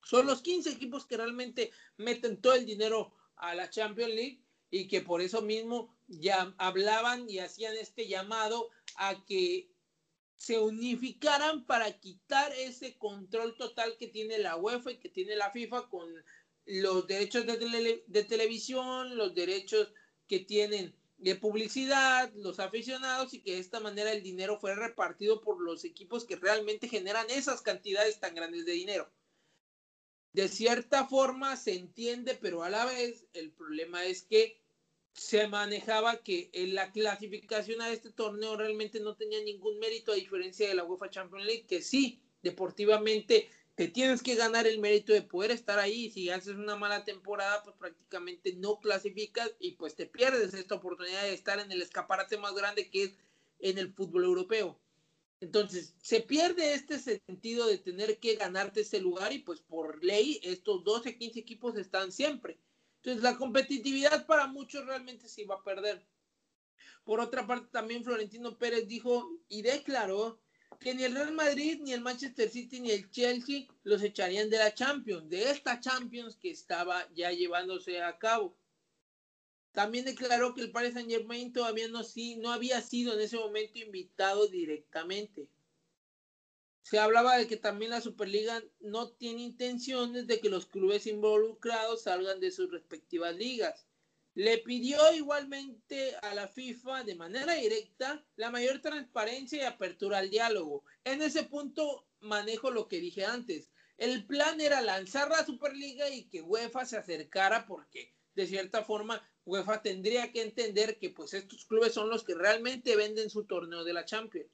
Son 0.05 0.27
los 0.27 0.43
15 0.43 0.71
equipos 0.71 1.07
que 1.07 1.17
realmente 1.17 1.71
meten 1.97 2.41
todo 2.41 2.55
el 2.55 2.67
dinero 2.67 3.15
a 3.37 3.55
la 3.55 3.71
Champions 3.71 4.15
League 4.15 4.43
y 4.71 4.89
que 4.89 5.01
por 5.01 5.21
eso 5.21 5.43
mismo 5.43 5.95
ya 6.21 6.55
hablaban 6.59 7.29
y 7.29 7.39
hacían 7.39 7.77
este 7.77 8.07
llamado 8.07 8.71
a 8.97 9.25
que 9.25 9.71
se 10.37 10.59
unificaran 10.59 11.65
para 11.67 11.99
quitar 12.01 12.53
ese 12.53 12.99
control 12.99 13.57
total 13.57 13.97
que 13.97 14.09
tiene 14.09 14.39
la 14.39 14.57
UEFA 14.57 14.93
y 14.93 14.99
que 14.99 15.09
tiene 15.09 15.37
la 15.37 15.51
FIFA 15.51 15.89
con 15.89 16.09
los 16.67 17.07
derechos 17.07 17.47
de, 17.47 18.05
de 18.07 18.25
televisión, 18.25 19.17
los 19.17 19.35
derechos 19.35 19.93
que 20.27 20.41
tienen 20.41 20.97
de 21.19 21.37
publicidad, 21.37 22.33
los 22.35 22.59
aficionados 22.59 23.33
y 23.33 23.43
que 23.43 23.53
de 23.53 23.59
esta 23.61 23.79
manera 23.79 24.13
el 24.13 24.25
dinero 24.25 24.59
fuera 24.59 24.77
repartido 24.89 25.41
por 25.41 25.61
los 25.61 25.85
equipos 25.85 26.25
que 26.25 26.37
realmente 26.37 26.89
generan 26.89 27.31
esas 27.31 27.63
cantidades 27.63 28.19
tan 28.19 28.35
grandes 28.35 28.67
de 28.67 28.73
dinero. 28.73 29.13
De 30.33 30.49
cierta 30.49 31.07
forma 31.07 31.57
se 31.57 31.75
entiende, 31.75 32.35
pero 32.35 32.65
a 32.65 32.71
la 32.71 32.87
vez 32.87 33.27
el 33.35 33.53
problema 33.53 34.05
es 34.05 34.23
que 34.23 34.62
se 35.15 35.47
manejaba 35.47 36.23
que 36.23 36.51
en 36.53 36.75
la 36.75 36.91
clasificación 36.91 37.81
a 37.81 37.91
este 37.91 38.11
torneo 38.11 38.57
realmente 38.57 39.01
no 39.01 39.15
tenía 39.17 39.43
ningún 39.43 39.79
mérito 39.79 40.13
a 40.13 40.17
diferencia 40.17 40.69
de 40.69 40.75
la 40.75 40.85
UEFA 40.85 41.11
Champions 41.11 41.47
League, 41.47 41.67
que 41.67 41.83
sí, 41.83 42.21
deportivamente 42.43 43.49
te 43.75 43.89
tienes 43.89 44.23
que 44.23 44.35
ganar 44.35 44.67
el 44.67 44.79
mérito 44.79 45.13
de 45.13 45.23
poder 45.23 45.51
estar 45.51 45.79
ahí. 45.79 46.11
Si 46.11 46.31
haces 46.31 46.57
una 46.57 46.77
mala 46.77 47.05
temporada, 47.05 47.63
pues 47.63 47.77
prácticamente 47.77 48.55
no 48.55 48.79
clasificas 48.79 49.51
y 49.59 49.73
pues 49.73 49.95
te 49.95 50.07
pierdes 50.07 50.55
esta 50.55 50.75
oportunidad 50.75 51.23
de 51.23 51.35
estar 51.35 51.59
en 51.59 51.73
el 51.73 51.83
escaparate 51.83 52.37
más 52.37 52.55
grande 52.55 52.91
que 52.91 53.05
es 53.05 53.19
en 53.59 53.79
el 53.79 53.93
fútbol 53.93 54.25
europeo. 54.25 54.79
Entonces, 55.41 55.95
se 56.01 56.21
pierde 56.21 56.75
este 56.75 56.99
sentido 56.99 57.67
de 57.67 57.79
tener 57.79 58.19
que 58.19 58.37
ganarte 58.37 58.83
ese 58.83 59.01
lugar 59.01 59.33
y 59.33 59.41
pues 59.41 59.61
por 59.61 60.05
ley 60.05 60.41
estos 60.45 60.85
12, 60.85 61.17
15 61.17 61.41
equipos 61.41 61.77
están 61.77 62.13
siempre. 62.13 62.59
Entonces, 63.03 63.25
la 63.25 63.37
competitividad 63.37 64.27
para 64.27 64.47
muchos 64.47 64.87
realmente 64.87 65.29
se 65.29 65.43
iba 65.43 65.57
a 65.57 65.65
perder. 65.65 66.07
Por 67.03 67.19
otra 67.19 67.45
parte, 67.49 67.67
también 67.73 68.05
Florentino 68.05 68.57
Pérez 68.57 68.87
dijo 68.87 69.41
y 69.49 69.63
declaró 69.63 70.41
que 70.79 70.95
ni 70.95 71.03
el 71.03 71.15
Real 71.15 71.33
Madrid, 71.33 71.81
ni 71.83 71.93
el 71.93 72.01
Manchester 72.01 72.49
City, 72.49 72.79
ni 72.79 72.93
el 72.93 73.11
Chelsea 73.11 73.67
los 73.83 74.03
echarían 74.05 74.51
de 74.51 74.59
la 74.59 74.73
Champions, 74.73 75.29
de 75.29 75.51
esta 75.51 75.81
Champions 75.81 76.37
que 76.37 76.51
estaba 76.51 77.09
ya 77.13 77.33
llevándose 77.33 78.01
a 78.01 78.19
cabo. 78.19 78.57
También 79.73 80.05
declaró 80.05 80.55
que 80.55 80.61
el 80.61 80.71
Paris 80.71 80.95
Saint 80.95 81.11
Germain 81.11 81.53
todavía 81.53 81.89
no, 81.89 82.03
no 82.39 82.53
había 82.53 82.81
sido 82.83 83.15
en 83.15 83.21
ese 83.21 83.37
momento 83.37 83.81
invitado 83.81 84.47
directamente 84.47 85.49
se 86.83 86.99
hablaba 86.99 87.39
de 87.39 87.47
que 87.47 87.57
también 87.57 87.93
la 87.93 88.01
Superliga 88.01 88.63
no 88.81 89.13
tiene 89.13 89.43
intenciones 89.43 90.27
de 90.27 90.41
que 90.41 90.51
los 90.51 90.67
clubes 90.67 91.07
involucrados 91.07 92.03
salgan 92.03 92.41
de 92.41 92.51
sus 92.51 92.71
respectivas 92.71 93.35
ligas. 93.37 93.87
Le 94.35 94.59
pidió 94.59 94.99
igualmente 95.15 96.17
a 96.23 96.35
la 96.35 96.49
FIFA 96.49 97.05
de 97.05 97.15
manera 97.15 97.55
directa 97.55 98.25
la 98.37 98.51
mayor 98.51 98.81
transparencia 98.81 99.63
y 99.63 99.65
apertura 99.65 100.19
al 100.19 100.31
diálogo. 100.31 100.85
En 101.05 101.23
ese 101.23 101.45
punto 101.45 102.07
manejo 102.21 102.71
lo 102.71 102.89
que 102.89 102.99
dije 102.99 103.25
antes. 103.25 103.71
El 103.97 104.27
plan 104.27 104.61
era 104.61 104.81
lanzar 104.81 105.29
la 105.29 105.45
Superliga 105.47 106.09
y 106.09 106.25
que 106.25 106.43
UEFA 106.43 106.85
se 106.85 106.97
acercara 106.97 107.67
porque 107.67 108.13
de 108.35 108.47
cierta 108.47 108.83
forma 108.83 109.23
UEFA 109.45 109.83
tendría 109.83 110.33
que 110.33 110.43
entender 110.43 110.99
que 110.99 111.11
pues 111.11 111.35
estos 111.35 111.65
clubes 111.67 111.93
son 111.93 112.09
los 112.09 112.25
que 112.25 112.35
realmente 112.35 112.97
venden 112.97 113.31
su 113.31 113.45
torneo 113.45 113.85
de 113.85 113.93
la 113.93 114.05
Champions 114.05 114.51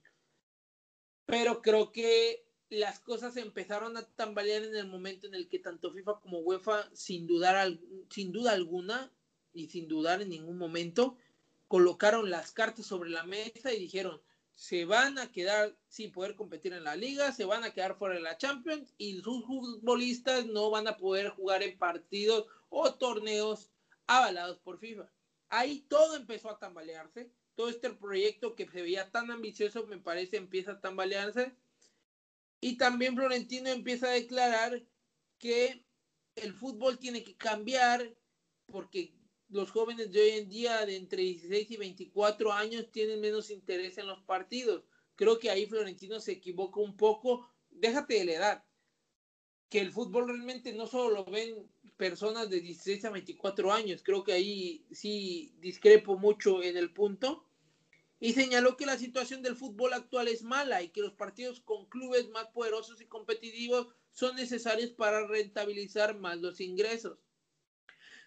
pero 1.28 1.60
creo 1.60 1.92
que 1.92 2.42
las 2.70 3.00
cosas 3.00 3.36
empezaron 3.36 3.98
a 3.98 4.02
tambalear 4.02 4.62
en 4.64 4.74
el 4.74 4.86
momento 4.86 5.26
en 5.26 5.34
el 5.34 5.46
que 5.46 5.58
tanto 5.58 5.92
FIFA 5.92 6.20
como 6.20 6.38
UEFA, 6.38 6.88
sin 6.94 7.26
dudar, 7.26 7.78
sin 8.08 8.32
duda 8.32 8.52
alguna 8.52 9.12
y 9.52 9.68
sin 9.68 9.88
dudar 9.88 10.22
en 10.22 10.30
ningún 10.30 10.56
momento, 10.56 11.18
colocaron 11.68 12.30
las 12.30 12.52
cartas 12.52 12.86
sobre 12.86 13.10
la 13.10 13.24
mesa 13.24 13.74
y 13.74 13.78
dijeron, 13.78 14.22
se 14.54 14.86
van 14.86 15.18
a 15.18 15.30
quedar 15.30 15.76
sin 15.88 16.12
poder 16.12 16.34
competir 16.34 16.72
en 16.72 16.84
la 16.84 16.96
liga, 16.96 17.30
se 17.32 17.44
van 17.44 17.62
a 17.62 17.74
quedar 17.74 17.98
fuera 17.98 18.14
de 18.14 18.22
la 18.22 18.38
Champions 18.38 18.94
y 18.96 19.20
sus 19.20 19.44
futbolistas 19.44 20.46
no 20.46 20.70
van 20.70 20.88
a 20.88 20.96
poder 20.96 21.28
jugar 21.28 21.62
en 21.62 21.76
partidos 21.76 22.46
o 22.70 22.94
torneos 22.94 23.70
avalados 24.06 24.58
por 24.60 24.78
FIFA. 24.78 25.12
Ahí 25.50 25.80
todo 25.90 26.16
empezó 26.16 26.48
a 26.48 26.58
tambalearse 26.58 27.30
todo 27.58 27.70
este 27.70 27.90
proyecto 27.90 28.54
que 28.54 28.68
se 28.68 28.82
veía 28.82 29.10
tan 29.10 29.32
ambicioso, 29.32 29.84
me 29.88 29.98
parece, 29.98 30.36
empieza 30.36 30.70
a 30.70 30.80
tambalearse. 30.80 31.56
Y 32.60 32.78
también 32.78 33.16
Florentino 33.16 33.68
empieza 33.68 34.06
a 34.06 34.12
declarar 34.12 34.80
que 35.40 35.84
el 36.36 36.54
fútbol 36.54 37.00
tiene 37.00 37.24
que 37.24 37.36
cambiar 37.36 38.14
porque 38.66 39.12
los 39.48 39.72
jóvenes 39.72 40.12
de 40.12 40.20
hoy 40.20 40.30
en 40.38 40.48
día 40.48 40.86
de 40.86 40.94
entre 40.94 41.22
16 41.22 41.72
y 41.72 41.76
24 41.76 42.52
años 42.52 42.92
tienen 42.92 43.20
menos 43.20 43.50
interés 43.50 43.98
en 43.98 44.06
los 44.06 44.22
partidos. 44.22 44.84
Creo 45.16 45.40
que 45.40 45.50
ahí 45.50 45.66
Florentino 45.66 46.20
se 46.20 46.30
equivoca 46.30 46.78
un 46.78 46.96
poco. 46.96 47.50
Déjate 47.70 48.20
de 48.20 48.24
la 48.24 48.32
edad. 48.34 48.64
Que 49.68 49.80
el 49.80 49.90
fútbol 49.90 50.28
realmente 50.28 50.72
no 50.74 50.86
solo 50.86 51.10
lo 51.10 51.24
ven 51.24 51.68
personas 51.96 52.48
de 52.50 52.60
16 52.60 53.04
a 53.06 53.10
24 53.10 53.72
años. 53.72 54.04
Creo 54.04 54.22
que 54.22 54.32
ahí 54.34 54.86
sí 54.92 55.56
discrepo 55.58 56.16
mucho 56.16 56.62
en 56.62 56.76
el 56.76 56.92
punto 56.92 57.47
y 58.20 58.32
señaló 58.32 58.76
que 58.76 58.86
la 58.86 58.98
situación 58.98 59.42
del 59.42 59.56
fútbol 59.56 59.92
actual 59.92 60.28
es 60.28 60.42
mala 60.42 60.82
y 60.82 60.88
que 60.88 61.00
los 61.00 61.12
partidos 61.12 61.60
con 61.60 61.86
clubes 61.88 62.28
más 62.30 62.48
poderosos 62.48 63.00
y 63.00 63.06
competitivos 63.06 63.88
son 64.10 64.36
necesarios 64.36 64.90
para 64.90 65.26
rentabilizar 65.26 66.18
más 66.18 66.38
los 66.38 66.60
ingresos. 66.60 67.18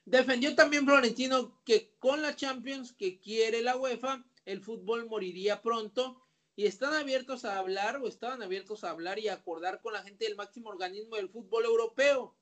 Defendió 0.05 0.55
también 0.55 0.86
Florentino 0.86 1.62
que 1.65 1.93
con 2.00 2.21
la 2.21 2.36
Champions 2.36 2.93
que 2.93 3.19
quiere 3.19 3.62
la 3.62 3.75
UEFA, 3.75 4.25
el 4.45 4.62
fútbol 4.62 5.07
moriría 5.07 5.62
pronto 5.62 6.24
y 6.55 6.65
están 6.65 6.93
abiertos 6.93 7.45
a 7.45 7.60
hablar 7.60 7.98
o 7.98 8.07
estaban 8.07 8.41
abiertos 8.41 8.83
a 8.83 8.91
hablar 8.91 9.19
y 9.19 9.27
acordar 9.27 9.81
con 9.81 9.93
la 9.93 10.03
gente 10.03 10.25
del 10.25 10.36
máximo 10.36 10.69
organismo 10.69 11.17
del 11.17 11.29
fútbol 11.29 11.65
europeo 11.65 12.36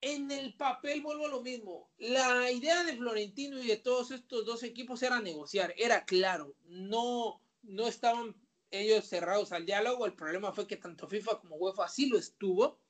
en 0.00 0.30
el 0.30 0.54
papel 0.54 1.00
vuelvo 1.00 1.26
a 1.26 1.30
lo 1.30 1.42
mismo. 1.42 1.90
La 1.98 2.50
idea 2.50 2.84
de 2.84 2.96
Florentino 2.96 3.62
y 3.62 3.66
de 3.66 3.76
todos 3.76 4.10
estos 4.10 4.44
dos 4.44 4.62
equipos 4.62 5.02
era 5.02 5.20
negociar, 5.20 5.74
era 5.76 6.04
claro, 6.04 6.54
no, 6.64 7.42
no 7.62 7.86
estaban 7.88 8.34
ellos 8.70 9.06
cerrados 9.06 9.52
al 9.52 9.66
diálogo. 9.66 10.06
El 10.06 10.14
problema 10.14 10.52
fue 10.52 10.66
que 10.66 10.76
tanto 10.76 11.08
FIFA 11.08 11.40
como 11.40 11.56
UEFA 11.56 11.88
sí 11.88 12.08
lo 12.08 12.18
estuvo. 12.18 12.80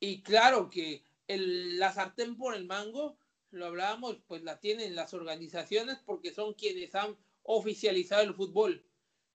Y 0.00 0.22
claro 0.22 0.70
que 0.70 1.04
el, 1.26 1.78
la 1.78 1.92
sartén 1.92 2.36
por 2.36 2.54
el 2.54 2.66
mango, 2.66 3.18
lo 3.50 3.66
hablábamos, 3.66 4.18
pues 4.26 4.42
la 4.42 4.60
tienen 4.60 4.94
las 4.94 5.14
organizaciones 5.14 5.98
porque 6.04 6.32
son 6.32 6.54
quienes 6.54 6.94
han 6.94 7.16
oficializado 7.42 8.22
el 8.22 8.34
fútbol. 8.34 8.84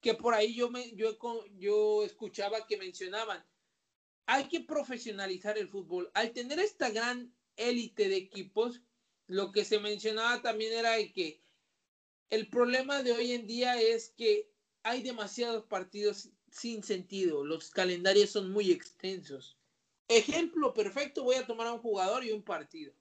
Que 0.02 0.14
por 0.14 0.34
ahí 0.34 0.54
yo, 0.54 0.70
me, 0.70 0.94
yo, 0.96 1.18
yo 1.58 2.04
escuchaba 2.04 2.68
que 2.68 2.78
mencionaban, 2.78 3.46
hay 4.26 4.48
que 4.48 4.62
profesionalizar 4.62 5.58
el 5.58 5.70
fútbol. 5.70 6.10
Al 6.14 6.32
tener 6.32 6.60
esta 6.60 6.90
gran 6.90 7.34
élite 7.56 8.10
de 8.10 8.18
equipos, 8.18 8.82
lo 9.28 9.52
que 9.52 9.66
se 9.66 9.80
mencionaba 9.80 10.42
también 10.42 10.74
era 10.74 10.96
que 11.14 11.42
el 12.30 12.50
problema 12.50 13.04
de 13.04 13.12
hoy 13.12 13.34
en 13.34 13.48
día 13.48 13.80
es 13.80 14.10
que 14.18 14.50
hay 14.84 15.04
demasiados 15.04 15.66
partidos 15.66 16.30
sin 16.52 16.84
sentido. 16.84 17.44
Los 17.44 17.70
calendarios 17.70 18.32
son 18.32 18.52
muy 18.52 18.72
extensos. 18.72 19.58
Ejemplo 20.08 20.74
perfecto, 20.74 21.24
voy 21.24 21.36
a 21.36 21.46
tomar 21.46 21.68
a 21.68 21.74
un 21.74 21.80
jugador 21.80 22.24
y 22.24 22.32
un 22.32 22.44
partido. 22.44 22.94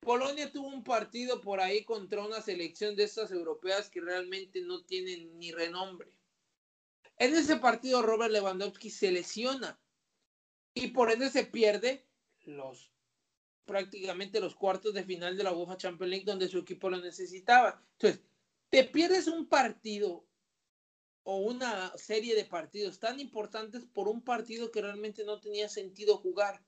Polonia 0.00 0.52
tuvo 0.52 0.68
un 0.68 0.84
partido 0.84 1.40
por 1.40 1.60
ahí 1.60 1.84
contra 1.84 2.24
una 2.24 2.40
selección 2.40 2.94
de 2.94 3.04
estas 3.04 3.32
europeas 3.32 3.90
que 3.90 4.00
realmente 4.00 4.60
no 4.60 4.84
tienen 4.84 5.38
ni 5.38 5.50
renombre. 5.50 6.12
En 7.16 7.34
ese 7.34 7.56
partido 7.56 8.00
Robert 8.02 8.30
Lewandowski 8.30 8.90
se 8.90 9.10
lesiona 9.10 9.78
y 10.84 10.88
por 10.88 11.10
ende 11.10 11.30
se 11.30 11.44
pierde 11.44 12.06
los 12.44 12.92
prácticamente 13.64 14.40
los 14.40 14.54
cuartos 14.54 14.94
de 14.94 15.04
final 15.04 15.36
de 15.36 15.44
la 15.44 15.52
UEFA 15.52 15.76
Champions 15.76 16.10
League 16.10 16.24
donde 16.24 16.48
su 16.48 16.58
equipo 16.58 16.88
lo 16.88 16.98
necesitaba. 16.98 17.84
Entonces, 17.92 18.22
te 18.70 18.84
pierdes 18.84 19.26
un 19.26 19.46
partido 19.46 20.26
o 21.22 21.36
una 21.36 21.92
serie 21.98 22.34
de 22.34 22.46
partidos 22.46 22.98
tan 22.98 23.20
importantes 23.20 23.84
por 23.84 24.08
un 24.08 24.22
partido 24.22 24.70
que 24.70 24.80
realmente 24.80 25.22
no 25.24 25.38
tenía 25.38 25.68
sentido 25.68 26.16
jugar. 26.16 26.64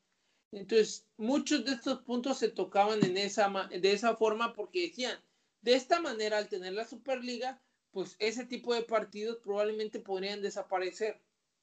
Entonces, 0.52 1.08
muchos 1.16 1.64
de 1.64 1.72
estos 1.72 2.02
puntos 2.02 2.38
se 2.38 2.50
tocaban 2.50 3.02
en 3.02 3.16
esa, 3.16 3.48
de 3.68 3.92
esa 3.92 4.14
forma 4.16 4.52
porque 4.52 4.88
decían, 4.88 5.18
de 5.62 5.74
esta 5.74 6.00
manera, 6.00 6.36
al 6.36 6.48
tener 6.48 6.74
la 6.74 6.86
Superliga, 6.86 7.62
pues 7.92 8.16
ese 8.18 8.44
tipo 8.44 8.74
de 8.74 8.82
partidos 8.82 9.38
probablemente 9.38 10.00
podrían 10.00 10.42
desaparecer 10.42 11.22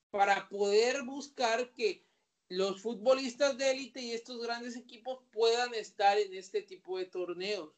para 0.10 0.50
poder 0.50 1.04
buscar 1.04 1.74
que 1.74 2.07
los 2.50 2.82
futbolistas 2.82 3.58
de 3.58 3.72
élite 3.72 4.02
y 4.02 4.12
estos 4.12 4.42
grandes 4.42 4.76
equipos 4.76 5.20
puedan 5.32 5.74
estar 5.74 6.18
en 6.18 6.34
este 6.34 6.62
tipo 6.62 6.98
de 6.98 7.06
torneos. 7.06 7.74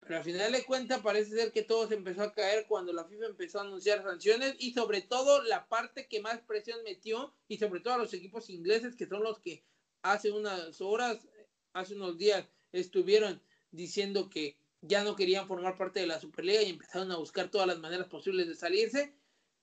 Pero 0.00 0.16
al 0.16 0.24
final 0.24 0.50
de 0.50 0.64
cuentas 0.64 1.00
parece 1.00 1.30
ser 1.30 1.52
que 1.52 1.62
todo 1.62 1.86
se 1.86 1.94
empezó 1.94 2.22
a 2.22 2.32
caer 2.32 2.66
cuando 2.66 2.92
la 2.92 3.04
FIFA 3.04 3.26
empezó 3.26 3.60
a 3.60 3.62
anunciar 3.62 4.02
sanciones 4.02 4.56
y 4.58 4.72
sobre 4.72 5.00
todo 5.00 5.42
la 5.42 5.68
parte 5.68 6.08
que 6.08 6.20
más 6.20 6.40
presión 6.40 6.82
metió 6.82 7.32
y 7.46 7.58
sobre 7.58 7.80
todo 7.80 7.94
a 7.94 7.98
los 7.98 8.12
equipos 8.12 8.50
ingleses 8.50 8.96
que 8.96 9.06
son 9.06 9.22
los 9.22 9.38
que 9.38 9.64
hace 10.02 10.32
unas 10.32 10.80
horas, 10.80 11.28
hace 11.72 11.94
unos 11.94 12.18
días 12.18 12.48
estuvieron 12.72 13.40
diciendo 13.70 14.28
que 14.28 14.56
ya 14.80 15.04
no 15.04 15.14
querían 15.14 15.46
formar 15.46 15.76
parte 15.76 16.00
de 16.00 16.08
la 16.08 16.20
Superliga 16.20 16.62
y 16.62 16.70
empezaron 16.70 17.12
a 17.12 17.16
buscar 17.16 17.50
todas 17.50 17.68
las 17.68 17.78
maneras 17.78 18.08
posibles 18.08 18.48
de 18.48 18.56
salirse. 18.56 19.14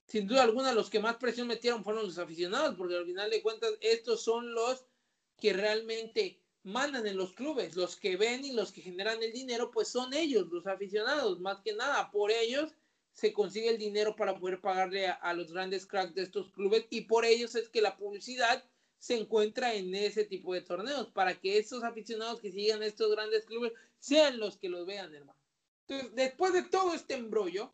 Sin 0.10 0.28
duda 0.28 0.42
alguna 0.42 0.74
los 0.74 0.90
que 0.90 1.00
más 1.00 1.18
presión 1.18 1.48
metieron 1.48 1.84
fueron 1.84 2.04
los 2.04 2.18
aficionados 2.18 2.76
porque 2.76 2.96
al 2.96 3.06
final 3.06 3.30
de 3.30 3.44
cuentas 3.44 3.72
estos 3.80 4.24
son 4.24 4.54
los 4.56 4.84
que 5.38 5.54
realmente 5.54 6.42
mandan 6.64 7.06
en 7.06 7.16
los 7.16 7.34
clubes, 7.34 7.76
los 7.76 7.96
que 7.96 8.18
ven 8.18 8.44
y 8.44 8.54
los 8.54 8.72
que 8.72 8.82
generan 8.82 9.22
el 9.22 9.32
dinero, 9.32 9.70
pues 9.70 9.88
son 9.88 10.14
ellos, 10.16 10.48
los 10.52 10.66
aficionados, 10.66 11.40
más 11.40 11.62
que 11.62 11.74
nada, 11.74 12.10
por 12.10 12.32
ellos 12.32 12.74
se 13.14 13.32
consigue 13.34 13.70
el 13.70 13.78
dinero 13.78 14.16
para 14.16 14.38
poder 14.38 14.60
pagarle 14.60 15.08
a, 15.08 15.34
los 15.34 15.54
grandes 15.54 15.86
cracks 15.86 16.16
de 16.16 16.24
estos 16.24 16.52
clubes 16.52 16.88
y 16.90 17.02
por 17.02 17.24
ellos 17.24 17.54
es 17.54 17.70
que 17.70 17.82
la 17.82 17.96
publicidad 17.96 18.64
se 18.98 19.16
encuentra 19.16 19.76
en 19.76 19.94
ese 19.94 20.26
tipo 20.26 20.54
de 20.54 20.62
torneos, 20.62 21.08
para 21.12 21.40
que 21.40 21.60
estos 21.60 21.84
aficionados 21.84 22.42
que 22.42 22.52
sigan 22.52 22.82
estos 22.82 23.12
grandes 23.12 23.46
clubes 23.46 23.74
sean 24.00 24.40
los 24.40 24.58
que 24.58 24.70
los 24.70 24.86
vean, 24.88 25.14
hermano. 25.14 25.40
Entonces, 25.88 26.16
después 26.16 26.52
de 26.54 26.64
todo 26.64 26.94
este 26.94 27.14
embrollo, 27.14 27.72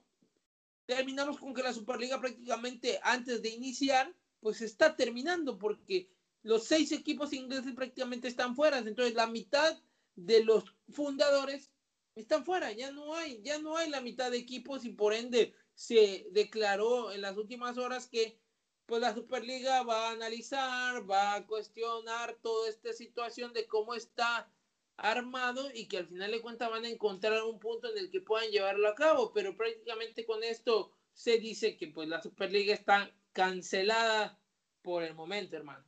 terminamos 0.86 1.40
con 1.40 1.54
que 1.54 1.64
la 1.64 1.74
Superliga 1.74 2.20
prácticamente 2.20 3.00
antes 3.04 3.42
de 3.42 3.50
iniciar, 3.50 4.14
pues 4.40 4.62
está 4.62 4.96
terminando 4.96 5.58
porque 5.58 6.10
los 6.44 6.66
seis 6.66 6.92
equipos 6.92 7.34
ingleses 7.34 7.74
prácticamente 7.74 8.28
están 8.28 8.56
fuera. 8.56 8.78
Entonces, 8.78 9.16
la 9.16 9.28
mitad 9.28 9.82
de 10.16 10.44
los 10.44 10.64
fundadores 10.90 11.72
están 12.16 12.46
fuera. 12.46 12.72
Ya 12.72 12.92
no 12.92 13.16
hay, 13.16 13.42
ya 13.42 13.60
no 13.60 13.78
hay 13.78 13.90
la 13.90 14.02
mitad 14.02 14.32
de 14.32 14.38
equipos 14.38 14.86
y 14.86 14.90
por 14.90 15.14
ende 15.14 15.54
se 15.74 16.28
declaró 16.32 17.12
en 17.12 17.22
las 17.22 17.36
últimas 17.38 17.78
horas 17.78 18.08
que 18.08 18.40
pues 18.86 19.02
la 19.02 19.14
Superliga 19.14 19.82
va 19.82 20.10
a 20.10 20.12
analizar, 20.12 21.10
va 21.10 21.36
a 21.36 21.48
cuestionar 21.48 22.38
toda 22.42 22.70
esta 22.70 22.94
situación 22.94 23.52
de 23.52 23.68
cómo 23.68 23.96
está 23.96 24.48
armado 24.98 25.70
y 25.74 25.88
que 25.88 25.98
al 25.98 26.08
final 26.08 26.32
de 26.32 26.42
cuentas 26.42 26.70
van 26.70 26.86
a 26.86 26.90
encontrar 26.90 27.44
un 27.44 27.60
punto 27.60 27.92
en 27.92 27.98
el 27.98 28.10
que 28.10 28.22
puedan 28.22 28.50
llevarlo 28.50 28.88
a 28.88 28.96
cabo, 28.96 29.32
pero 29.34 29.56
prácticamente 29.56 30.26
con 30.26 30.44
esto 30.44 30.92
se 31.14 31.38
dice 31.38 31.78
que 31.78 31.88
pues 31.88 32.08
la 32.08 32.22
Superliga 32.22 32.74
está 32.74 33.12
cancelada 33.34 34.40
por 34.82 35.04
el 35.04 35.16
momento, 35.16 35.58
hermano. 35.58 35.84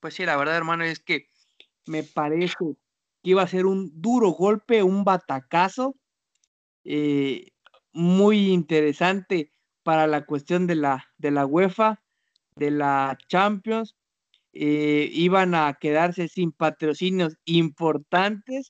Pues 0.00 0.14
sí, 0.14 0.24
la 0.24 0.36
verdad, 0.36 0.56
hermano, 0.56 0.84
es 0.84 1.00
que 1.00 1.28
me 1.86 2.02
parece 2.02 2.54
que 3.22 3.30
iba 3.30 3.42
a 3.42 3.48
ser 3.48 3.66
un 3.66 4.00
duro 4.00 4.30
golpe, 4.30 4.82
un 4.82 5.04
batacazo 5.04 5.96
eh, 6.84 7.52
muy 7.92 8.50
interesante 8.50 9.52
para 9.82 10.06
la 10.06 10.24
cuestión 10.24 10.66
de 10.66 10.76
la, 10.76 11.06
de 11.18 11.30
la 11.30 11.46
UEFA, 11.46 12.02
de 12.54 12.70
la 12.70 13.18
Champions. 13.28 13.96
Eh, 14.60 15.08
iban 15.12 15.54
a 15.54 15.74
quedarse 15.80 16.26
sin 16.26 16.50
patrocinios 16.50 17.36
importantes 17.44 18.66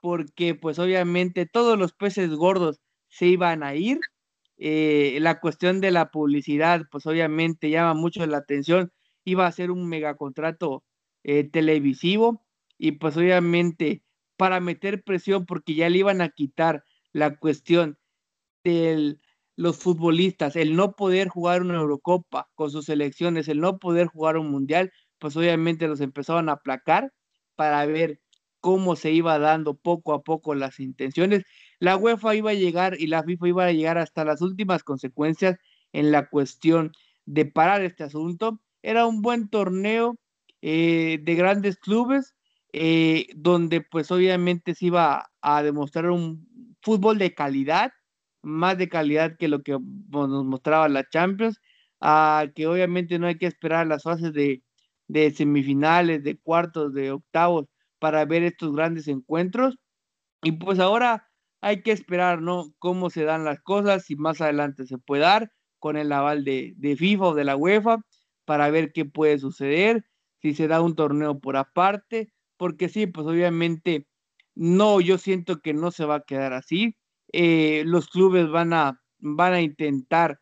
porque 0.00 0.56
pues 0.56 0.80
obviamente 0.80 1.46
todos 1.46 1.78
los 1.78 1.92
peces 1.92 2.30
gordos 2.30 2.80
se 3.08 3.26
iban 3.28 3.62
a 3.62 3.76
ir. 3.76 4.00
Eh, 4.58 5.18
la 5.20 5.38
cuestión 5.40 5.80
de 5.80 5.92
la 5.92 6.10
publicidad 6.10 6.82
pues 6.90 7.06
obviamente 7.06 7.70
llama 7.70 7.94
mucho 7.94 8.26
la 8.26 8.38
atención 8.38 8.92
iba 9.24 9.46
a 9.46 9.52
ser 9.52 9.70
un 9.70 9.88
megacontrato 9.88 10.82
eh, 11.22 11.44
televisivo 11.48 12.44
y 12.76 12.92
pues 12.92 13.16
obviamente 13.16 14.02
para 14.36 14.58
meter 14.58 15.04
presión 15.04 15.46
porque 15.46 15.76
ya 15.76 15.88
le 15.88 15.98
iban 15.98 16.20
a 16.20 16.30
quitar 16.30 16.84
la 17.12 17.36
cuestión 17.36 17.96
de 18.64 19.18
los 19.56 19.76
futbolistas, 19.78 20.56
el 20.56 20.76
no 20.76 20.96
poder 20.96 21.28
jugar 21.28 21.62
una 21.62 21.76
Eurocopa 21.76 22.50
con 22.54 22.70
sus 22.70 22.86
selecciones, 22.86 23.48
el 23.48 23.60
no 23.60 23.78
poder 23.78 24.08
jugar 24.08 24.36
un 24.36 24.50
mundial, 24.50 24.92
pues 25.22 25.36
obviamente 25.36 25.86
los 25.86 26.00
empezaban 26.00 26.48
a 26.48 26.54
aplacar 26.54 27.12
para 27.54 27.86
ver 27.86 28.20
cómo 28.58 28.96
se 28.96 29.12
iba 29.12 29.38
dando 29.38 29.74
poco 29.76 30.14
a 30.14 30.22
poco 30.22 30.56
las 30.56 30.80
intenciones. 30.80 31.44
La 31.78 31.96
UEFA 31.96 32.34
iba 32.34 32.50
a 32.50 32.54
llegar 32.54 33.00
y 33.00 33.06
la 33.06 33.22
FIFA 33.22 33.48
iba 33.48 33.64
a 33.66 33.72
llegar 33.72 33.98
hasta 33.98 34.24
las 34.24 34.42
últimas 34.42 34.82
consecuencias 34.82 35.58
en 35.92 36.10
la 36.10 36.28
cuestión 36.28 36.90
de 37.24 37.46
parar 37.46 37.82
este 37.82 38.02
asunto 38.02 38.60
era 38.82 39.06
un 39.06 39.22
buen 39.22 39.48
torneo 39.48 40.16
eh, 40.60 41.20
de 41.22 41.34
grandes 41.36 41.76
clubes, 41.76 42.34
eh, 42.72 43.28
donde 43.36 43.80
pues 43.80 44.10
obviamente 44.10 44.74
se 44.74 44.86
iba 44.86 45.30
a 45.40 45.62
demostrar 45.62 46.10
un 46.10 46.48
fútbol 46.82 47.18
de 47.18 47.32
calidad, 47.32 47.92
más 48.42 48.76
de 48.76 48.88
calidad 48.88 49.36
que 49.38 49.46
lo 49.46 49.62
que 49.62 49.78
nos 50.10 50.44
mostraba 50.44 50.88
la 50.88 51.08
Champions, 51.08 51.60
a 52.00 52.46
que 52.56 52.66
obviamente 52.66 53.20
no 53.20 53.28
hay 53.28 53.38
que 53.38 53.46
esperar 53.46 53.86
las 53.86 54.02
fases 54.02 54.32
de, 54.32 54.64
de 55.12 55.30
semifinales, 55.30 56.24
de 56.24 56.38
cuartos, 56.38 56.94
de 56.94 57.12
octavos 57.12 57.66
para 57.98 58.24
ver 58.24 58.42
estos 58.42 58.74
grandes 58.74 59.08
encuentros. 59.08 59.76
Y 60.42 60.52
pues 60.52 60.78
ahora 60.78 61.28
hay 61.60 61.82
que 61.82 61.92
esperar, 61.92 62.40
¿no? 62.40 62.72
Cómo 62.78 63.10
se 63.10 63.24
dan 63.24 63.44
las 63.44 63.60
cosas, 63.60 64.06
si 64.06 64.16
más 64.16 64.40
adelante 64.40 64.86
se 64.86 64.98
puede 64.98 65.22
dar 65.22 65.52
con 65.78 65.96
el 65.98 66.12
aval 66.12 66.44
de, 66.44 66.72
de 66.78 66.96
FIFA 66.96 67.24
o 67.26 67.34
de 67.34 67.44
la 67.44 67.56
UEFA 67.56 67.98
para 68.46 68.70
ver 68.70 68.92
qué 68.92 69.04
puede 69.04 69.38
suceder, 69.38 70.04
si 70.40 70.54
se 70.54 70.66
da 70.66 70.80
un 70.80 70.96
torneo 70.96 71.40
por 71.40 71.56
aparte, 71.56 72.32
porque 72.56 72.88
sí, 72.88 73.06
pues 73.06 73.26
obviamente 73.26 74.06
no, 74.54 75.00
yo 75.00 75.18
siento 75.18 75.60
que 75.60 75.74
no 75.74 75.90
se 75.90 76.06
va 76.06 76.16
a 76.16 76.24
quedar 76.24 76.54
así. 76.54 76.96
Eh, 77.32 77.84
los 77.86 78.08
clubes 78.08 78.48
van 78.50 78.72
a, 78.72 79.00
van 79.18 79.52
a 79.52 79.60
intentar 79.60 80.40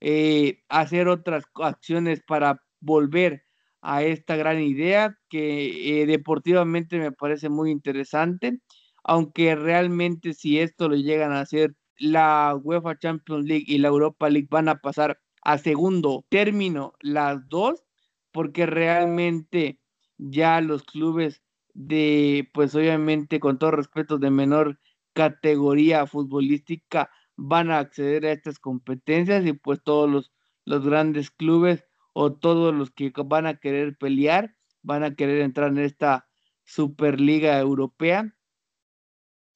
eh, 0.00 0.62
hacer 0.68 1.08
otras 1.08 1.44
acciones 1.54 2.22
para 2.26 2.62
volver 2.80 3.44
a 3.82 4.04
esta 4.04 4.36
gran 4.36 4.60
idea 4.62 5.18
que 5.28 6.02
eh, 6.02 6.06
deportivamente 6.06 6.98
me 6.98 7.12
parece 7.12 7.48
muy 7.48 7.70
interesante, 7.70 8.60
aunque 9.04 9.56
realmente 9.56 10.34
si 10.34 10.60
esto 10.60 10.88
lo 10.88 10.96
llegan 10.96 11.32
a 11.32 11.40
hacer 11.40 11.74
la 11.98 12.58
UEFA 12.62 12.98
Champions 12.98 13.44
League 13.44 13.64
y 13.66 13.78
la 13.78 13.88
Europa 13.88 14.30
League 14.30 14.48
van 14.50 14.68
a 14.68 14.76
pasar 14.76 15.18
a 15.42 15.58
segundo 15.58 16.24
término 16.28 16.94
las 17.00 17.48
dos, 17.48 17.82
porque 18.30 18.66
realmente 18.66 19.80
ya 20.16 20.60
los 20.60 20.84
clubes 20.84 21.42
de, 21.74 22.48
pues 22.54 22.74
obviamente 22.74 23.40
con 23.40 23.58
todo 23.58 23.72
respeto, 23.72 24.18
de 24.18 24.30
menor 24.30 24.78
categoría 25.12 26.06
futbolística 26.06 27.10
van 27.36 27.70
a 27.70 27.80
acceder 27.80 28.26
a 28.26 28.32
estas 28.32 28.58
competencias 28.58 29.44
y 29.44 29.52
pues 29.52 29.82
todos 29.82 30.08
los, 30.08 30.32
los 30.64 30.84
grandes 30.84 31.30
clubes 31.30 31.84
o 32.12 32.32
todos 32.32 32.74
los 32.74 32.90
que 32.90 33.12
van 33.24 33.46
a 33.46 33.58
querer 33.58 33.96
pelear 33.96 34.56
van 34.82 35.04
a 35.04 35.14
querer 35.14 35.42
entrar 35.42 35.70
en 35.70 35.78
esta 35.78 36.28
Superliga 36.64 37.58
Europea. 37.58 38.34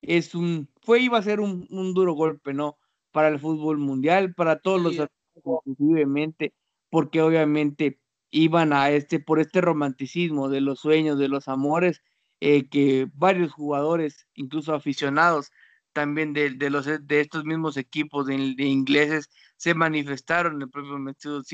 Es 0.03 0.35
un, 0.35 0.69
fue, 0.83 1.01
iba 1.01 1.19
a 1.19 1.23
ser 1.23 1.41
un, 1.41 1.67
un 1.71 1.95
duro 1.95 2.15
golpe, 2.15 2.55
¿no? 2.55 2.79
para 3.17 3.29
el 3.29 3.41
fútbol 3.41 3.79
mundial, 3.79 4.35
para 4.35 4.59
todos 4.59 4.83
los 4.83 5.09
inclusivamente, 5.65 6.53
porque 6.91 7.23
obviamente 7.23 7.99
iban 8.31 8.75
a 8.75 8.91
este, 8.91 9.21
por 9.21 9.41
este 9.41 9.63
romanticismo 9.63 10.51
de 10.51 10.61
los 10.61 10.81
sueños, 10.81 11.19
de 11.19 11.29
los 11.29 11.49
amores, 11.49 12.03
eh, 12.41 12.69
que 12.69 13.09
varios 13.15 13.53
jugadores, 13.53 14.29
incluso 14.35 14.75
aficionados 14.75 15.51
también 15.95 16.35
de, 16.35 16.51
los, 16.69 16.85
de 16.85 17.21
estos 17.21 17.47
mismos 17.47 17.79
equipos 17.79 18.27
de, 18.27 18.35
ingleses, 18.35 19.31
se 19.57 19.73
manifestaron 19.73 20.57
en 20.57 20.63
el 20.63 20.69
propio 20.69 20.99
Mesut 20.99 21.47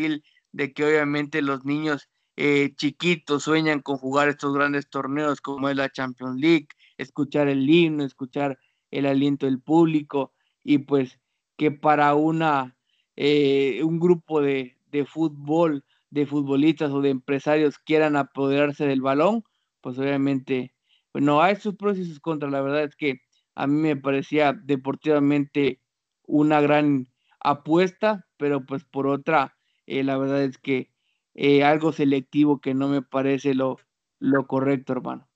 de 0.53 0.73
que 0.73 0.85
obviamente 0.85 1.43
los 1.43 1.65
niños 1.65 2.09
eh, 2.37 2.75
chiquitos 2.77 3.43
sueñan 3.45 3.81
con 3.81 3.97
jugar 3.99 4.29
estos 4.29 4.55
grandes 4.55 4.89
torneos 4.89 5.41
como 5.41 5.69
es 5.69 5.77
la 5.77 5.91
Champions 5.91 6.41
League, 6.41 6.69
escuchar 6.99 7.49
el 7.49 7.69
himno, 7.69 8.05
escuchar 8.05 8.59
el 8.91 9.07
aliento 9.07 9.47
del 9.47 9.61
público 9.61 10.33
y 10.63 10.79
pues 10.79 11.19
que 11.57 11.71
para 11.71 12.15
una 12.15 12.77
eh, 13.17 13.83
un 13.85 14.01
grupo 14.01 14.41
de, 14.41 14.79
de, 14.91 15.05
fútbol, 15.05 15.85
de 16.11 16.27
futbolistas 16.27 16.91
o 16.93 17.01
de 17.01 17.11
empresarios 17.11 17.79
quieran 17.79 18.17
apoderarse 18.17 18.87
del 18.87 19.03
balón, 19.03 19.45
pues 19.81 19.99
obviamente, 19.99 20.75
bueno, 21.13 21.43
hay 21.43 21.57
sus 21.57 21.77
pros 21.77 21.99
y 21.99 22.05
sus 22.05 22.21
contras. 22.21 22.53
La 22.53 22.63
verdad 22.63 22.85
es 22.85 22.97
que 22.97 23.21
a 23.55 23.67
mí 23.67 23.75
me 23.81 23.97
parecía 23.97 24.53
deportivamente 24.53 25.81
una 26.27 26.61
gran 26.61 27.09
apuesta, 27.41 28.27
pero 28.39 28.65
pues 28.65 28.85
por 28.85 29.07
otra, 29.07 29.57
eh, 29.87 30.05
la 30.05 30.19
verdad 30.19 30.45
es 30.45 30.59
que 30.59 30.91
eh, 31.35 31.65
algo 31.65 31.93
selectivo 31.93 32.61
que 32.61 32.75
no 32.75 32.89
me 32.89 33.03
parece 33.03 33.55
lo, 33.55 33.79
lo 34.19 34.47
correcto, 34.47 34.93
hermano. 34.93 35.29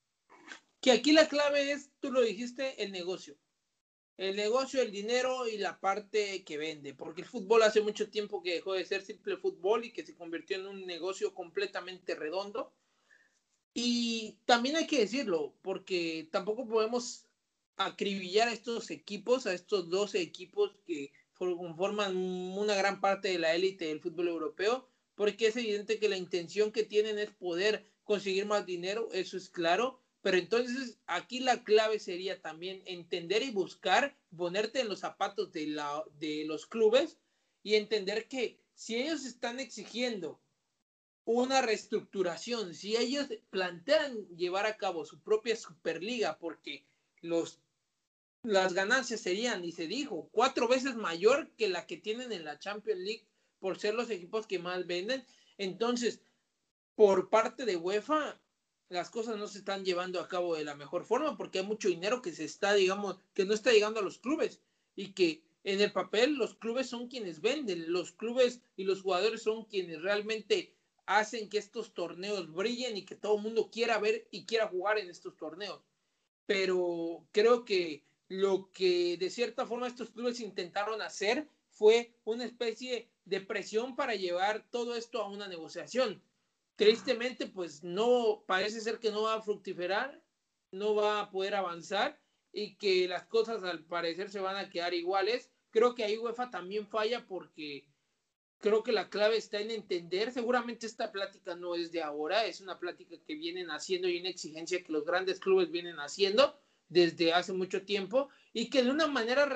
Que 0.80 0.92
aquí 0.92 1.12
la 1.12 1.28
clave 1.28 1.72
es, 1.72 1.90
tú 2.00 2.12
lo 2.12 2.20
dijiste, 2.20 2.82
el 2.82 2.92
negocio 2.92 3.36
el 4.16 4.34
negocio, 4.34 4.80
el 4.80 4.90
dinero 4.90 5.46
y 5.46 5.58
la 5.58 5.78
parte 5.78 6.42
que 6.44 6.56
vende, 6.56 6.94
porque 6.94 7.20
el 7.20 7.28
fútbol 7.28 7.62
hace 7.62 7.82
mucho 7.82 8.08
tiempo 8.08 8.42
que 8.42 8.54
dejó 8.54 8.72
de 8.72 8.84
ser 8.84 9.02
simple 9.02 9.36
fútbol 9.36 9.84
y 9.84 9.92
que 9.92 10.06
se 10.06 10.14
convirtió 10.14 10.56
en 10.56 10.66
un 10.66 10.86
negocio 10.86 11.34
completamente 11.34 12.14
redondo. 12.14 12.72
Y 13.74 14.38
también 14.46 14.76
hay 14.76 14.86
que 14.86 15.00
decirlo, 15.00 15.54
porque 15.60 16.28
tampoco 16.32 16.66
podemos 16.66 17.26
acribillar 17.76 18.48
a 18.48 18.52
estos 18.52 18.90
equipos, 18.90 19.46
a 19.46 19.52
estos 19.52 19.90
12 19.90 20.22
equipos 20.22 20.74
que 20.86 21.12
conforman 21.36 22.16
una 22.16 22.74
gran 22.74 23.00
parte 23.00 23.28
de 23.28 23.38
la 23.38 23.54
élite 23.54 23.86
del 23.86 24.00
fútbol 24.00 24.28
europeo, 24.28 24.88
porque 25.14 25.48
es 25.48 25.56
evidente 25.56 25.98
que 25.98 26.08
la 26.08 26.16
intención 26.16 26.72
que 26.72 26.84
tienen 26.84 27.18
es 27.18 27.30
poder 27.30 27.84
conseguir 28.04 28.46
más 28.46 28.66
dinero, 28.66 29.08
eso 29.12 29.36
es 29.36 29.48
claro, 29.48 30.00
pero 30.22 30.38
entonces 30.38 30.98
aquí 31.06 31.40
la 31.40 31.62
clave 31.62 31.98
sería 31.98 32.40
también 32.40 32.82
entender 32.86 33.42
y 33.42 33.50
buscar, 33.50 34.16
ponerte 34.36 34.80
en 34.80 34.88
los 34.88 35.00
zapatos 35.00 35.52
de, 35.52 35.68
la, 35.68 36.04
de 36.18 36.44
los 36.46 36.66
clubes 36.66 37.18
y 37.62 37.74
entender 37.74 38.28
que 38.28 38.60
si 38.74 38.96
ellos 38.96 39.24
están 39.24 39.60
exigiendo 39.60 40.40
una 41.24 41.60
reestructuración, 41.60 42.74
si 42.74 42.96
ellos 42.96 43.28
plantean 43.50 44.28
llevar 44.36 44.66
a 44.66 44.76
cabo 44.76 45.04
su 45.04 45.20
propia 45.20 45.56
Superliga, 45.56 46.38
porque 46.38 46.86
los, 47.20 47.60
las 48.46 48.74
ganancias 48.74 49.20
serían, 49.20 49.64
y 49.64 49.72
se 49.72 49.88
dijo, 49.88 50.28
cuatro 50.30 50.68
veces 50.68 50.94
mayor 50.94 51.50
que 51.56 51.68
la 51.68 51.86
que 51.86 51.96
tienen 51.96 52.32
en 52.32 52.44
la 52.44 52.58
Champions 52.58 53.00
League 53.00 53.26
por 53.58 53.78
ser 53.78 53.94
los 53.94 54.08
equipos 54.10 54.46
que 54.46 54.58
más 54.58 54.86
venden, 54.86 55.24
entonces, 55.58 56.20
por 56.94 57.28
parte 57.28 57.64
de 57.64 57.76
UEFA, 57.76 58.40
las 58.88 59.10
cosas 59.10 59.36
no 59.36 59.48
se 59.48 59.58
están 59.58 59.84
llevando 59.84 60.20
a 60.20 60.28
cabo 60.28 60.54
de 60.54 60.64
la 60.64 60.76
mejor 60.76 61.04
forma 61.04 61.36
porque 61.36 61.58
hay 61.58 61.66
mucho 61.66 61.88
dinero 61.88 62.22
que 62.22 62.32
se 62.32 62.44
está, 62.44 62.74
digamos, 62.74 63.18
que 63.34 63.44
no 63.44 63.52
está 63.52 63.72
llegando 63.72 63.98
a 63.98 64.04
los 64.04 64.18
clubes 64.18 64.60
y 64.94 65.12
que 65.12 65.42
en 65.64 65.80
el 65.80 65.92
papel 65.92 66.34
los 66.34 66.54
clubes 66.54 66.88
son 66.88 67.08
quienes 67.08 67.40
venden, 67.40 67.92
los 67.92 68.12
clubes 68.12 68.62
y 68.76 68.84
los 68.84 69.02
jugadores 69.02 69.42
son 69.42 69.64
quienes 69.64 70.00
realmente 70.02 70.72
hacen 71.06 71.48
que 71.48 71.58
estos 71.58 71.94
torneos 71.94 72.52
brillen 72.52 72.96
y 72.96 73.04
que 73.04 73.16
todo 73.16 73.36
el 73.36 73.42
mundo 73.42 73.70
quiera 73.72 73.98
ver 73.98 74.28
y 74.30 74.46
quiera 74.46 74.68
jugar 74.68 74.98
en 74.98 75.10
estos 75.10 75.36
torneos. 75.36 75.82
Pero 76.46 77.26
creo 77.32 77.64
que 77.64 78.05
lo 78.28 78.70
que 78.72 79.16
de 79.18 79.30
cierta 79.30 79.66
forma 79.66 79.86
estos 79.86 80.10
clubes 80.10 80.40
intentaron 80.40 81.00
hacer 81.02 81.48
fue 81.70 82.14
una 82.24 82.44
especie 82.44 83.10
de 83.24 83.40
presión 83.40 83.96
para 83.96 84.14
llevar 84.14 84.66
todo 84.70 84.96
esto 84.96 85.22
a 85.22 85.28
una 85.28 85.48
negociación 85.48 86.22
tristemente, 86.76 87.46
pues 87.46 87.82
no, 87.82 88.44
parece 88.46 88.80
ser 88.80 88.98
que 88.98 89.10
no 89.10 89.22
va 89.22 89.34
a 89.34 89.42
fructiferar, 89.42 90.22
no 90.70 90.94
va 90.94 91.20
a 91.20 91.30
poder 91.30 91.54
avanzar 91.54 92.20
y 92.52 92.76
que 92.76 93.08
las 93.08 93.24
cosas 93.26 93.64
al 93.64 93.84
parecer 93.84 94.30
se 94.30 94.40
van 94.40 94.56
a 94.56 94.70
quedar 94.70 94.94
iguales. 94.94 95.50
Creo 95.70 95.94
que 95.94 96.04
ahí 96.04 96.16
UEFA 96.18 96.50
también 96.50 96.86
falla 96.86 97.26
porque 97.26 97.86
creo 98.58 98.82
que 98.82 98.92
la 98.92 99.10
clave 99.10 99.36
está 99.36 99.58
en 99.58 99.70
entender, 99.70 100.32
seguramente 100.32 100.86
esta 100.86 101.12
plática 101.12 101.56
no 101.56 101.74
es 101.74 101.92
de 101.92 102.02
ahora, 102.02 102.46
es 102.46 102.60
una 102.60 102.78
plática 102.78 103.16
que 103.26 103.34
vienen 103.34 103.70
haciendo 103.70 104.08
y 104.08 104.18
una 104.18 104.30
exigencia 104.30 104.82
que 104.82 104.92
los 104.92 105.04
grandes 105.04 105.40
clubes 105.40 105.70
vienen 105.70 105.98
haciendo 105.98 106.58
desde 106.88 107.32
hace 107.32 107.52
mucho 107.52 107.84
tiempo 107.84 108.28
y 108.52 108.70
que 108.70 108.82
de 108.82 108.90
una 108.90 109.06
manera 109.06 109.48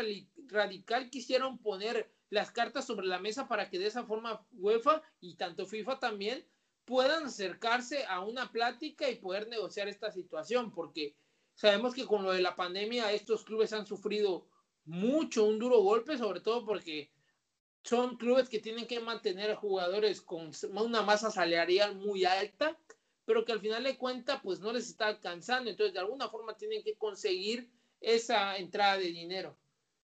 radical 0.49 1.11
quisieron 1.11 1.59
poner 1.59 2.11
las 2.29 2.51
cartas 2.51 2.87
sobre 2.87 3.07
la 3.07 3.19
mesa 3.19 3.49
para 3.49 3.69
que 3.69 3.79
de 3.79 3.87
esa 3.87 4.05
forma 4.05 4.47
UEFA 4.53 5.03
y 5.21 5.35
tanto 5.37 5.67
FIFA 5.67 5.99
también 5.99 6.45
puedan 6.85 7.27
acercarse 7.27 8.05
a 8.07 8.21
una 8.21 8.51
plática 8.51 9.09
y 9.09 9.17
poder 9.17 9.49
negociar 9.49 9.89
esta 9.89 10.11
situación, 10.11 10.73
porque 10.73 11.15
sabemos 11.55 11.95
que 11.95 12.07
con 12.07 12.23
lo 12.25 12.33
de 12.33 12.43
la 12.43 12.57
pandemia 12.57 13.13
estos 13.13 13.45
clubes 13.45 13.73
han 13.73 13.87
sufrido 13.87 14.49
mucho, 14.85 15.45
un 15.45 15.59
duro 15.59 15.81
golpe, 15.81 16.19
sobre 16.19 16.41
todo 16.41 16.65
porque 16.65 17.13
son 17.83 18.17
clubes 18.17 18.49
que 18.49 18.59
tienen 18.59 18.87
que 18.87 19.01
mantener 19.01 19.55
jugadores 19.55 20.21
con 20.21 20.51
una 20.73 21.03
masa 21.03 21.31
salarial 21.31 21.97
muy 21.97 22.25
alta, 22.25 22.77
pero 23.31 23.45
que 23.45 23.53
al 23.53 23.61
final 23.61 23.85
de 23.85 23.97
cuentas 23.97 24.41
pues 24.43 24.59
no 24.59 24.73
les 24.73 24.89
está 24.89 25.07
alcanzando, 25.07 25.71
entonces 25.71 25.95
de 25.95 26.01
alguna 26.01 26.29
forma 26.29 26.57
tienen 26.57 26.83
que 26.83 26.97
conseguir 26.97 27.71
esa 28.01 28.57
entrada 28.57 28.97
de 28.97 29.05
dinero. 29.05 29.57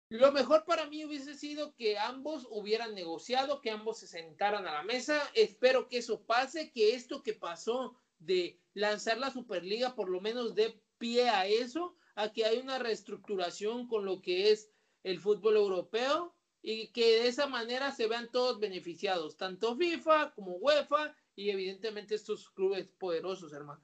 Lo 0.09 0.33
mejor 0.33 0.65
para 0.65 0.89
mí 0.89 1.05
hubiese 1.05 1.33
sido 1.33 1.73
que 1.77 1.97
ambos 1.97 2.45
hubieran 2.49 2.93
negociado, 2.93 3.61
que 3.61 3.71
ambos 3.71 3.99
se 3.99 4.07
sentaran 4.07 4.67
a 4.67 4.73
la 4.73 4.83
mesa. 4.83 5.17
Espero 5.33 5.87
que 5.87 5.99
eso 5.99 6.25
pase, 6.25 6.73
que 6.73 6.93
esto 6.93 7.23
que 7.23 7.31
pasó 7.31 7.97
de 8.19 8.59
lanzar 8.73 9.17
la 9.17 9.31
Superliga 9.31 9.95
por 9.95 10.09
lo 10.09 10.19
menos 10.19 10.53
dé 10.53 10.77
pie 10.97 11.29
a 11.29 11.47
eso, 11.47 11.95
a 12.15 12.33
que 12.33 12.43
hay 12.43 12.57
una 12.57 12.79
reestructuración 12.79 13.87
con 13.87 14.03
lo 14.03 14.21
que 14.21 14.51
es 14.51 14.69
el 15.03 15.21
fútbol 15.21 15.55
europeo 15.55 16.35
y 16.61 16.89
que 16.89 17.21
de 17.21 17.27
esa 17.29 17.47
manera 17.47 17.93
se 17.93 18.07
vean 18.07 18.29
todos 18.29 18.59
beneficiados, 18.59 19.37
tanto 19.37 19.77
FIFA 19.77 20.33
como 20.33 20.57
UEFA 20.57 21.15
y 21.35 21.49
evidentemente 21.49 22.15
estos 22.15 22.49
clubes 22.49 22.87
poderosos, 22.97 23.53
hermano. 23.53 23.81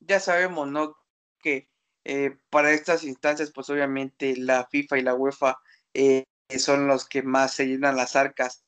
Ya 0.00 0.20
sabemos, 0.20 0.68
¿no? 0.68 0.96
Que 1.38 1.68
eh, 2.04 2.36
para 2.50 2.72
estas 2.72 3.04
instancias, 3.04 3.50
pues 3.52 3.70
obviamente 3.70 4.36
la 4.36 4.66
FIFA 4.66 4.98
y 4.98 5.02
la 5.02 5.14
UEFA 5.14 5.58
eh, 5.94 6.24
son 6.58 6.86
los 6.86 7.08
que 7.08 7.22
más 7.22 7.54
se 7.54 7.66
llenan 7.66 7.96
las 7.96 8.16
arcas 8.16 8.64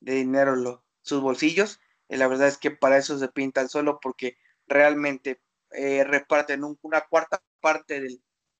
de 0.00 0.14
dinero, 0.14 0.82
sus 1.02 1.20
bolsillos. 1.20 1.80
y 2.08 2.16
la 2.16 2.28
verdad 2.28 2.48
es 2.48 2.58
que 2.58 2.70
para 2.70 2.98
eso 2.98 3.18
se 3.18 3.28
pintan 3.28 3.68
solo 3.68 4.00
porque 4.00 4.36
realmente 4.66 5.40
eh, 5.72 6.04
reparten 6.04 6.64
una 6.82 7.02
cuarta 7.02 7.42
parte 7.60 8.00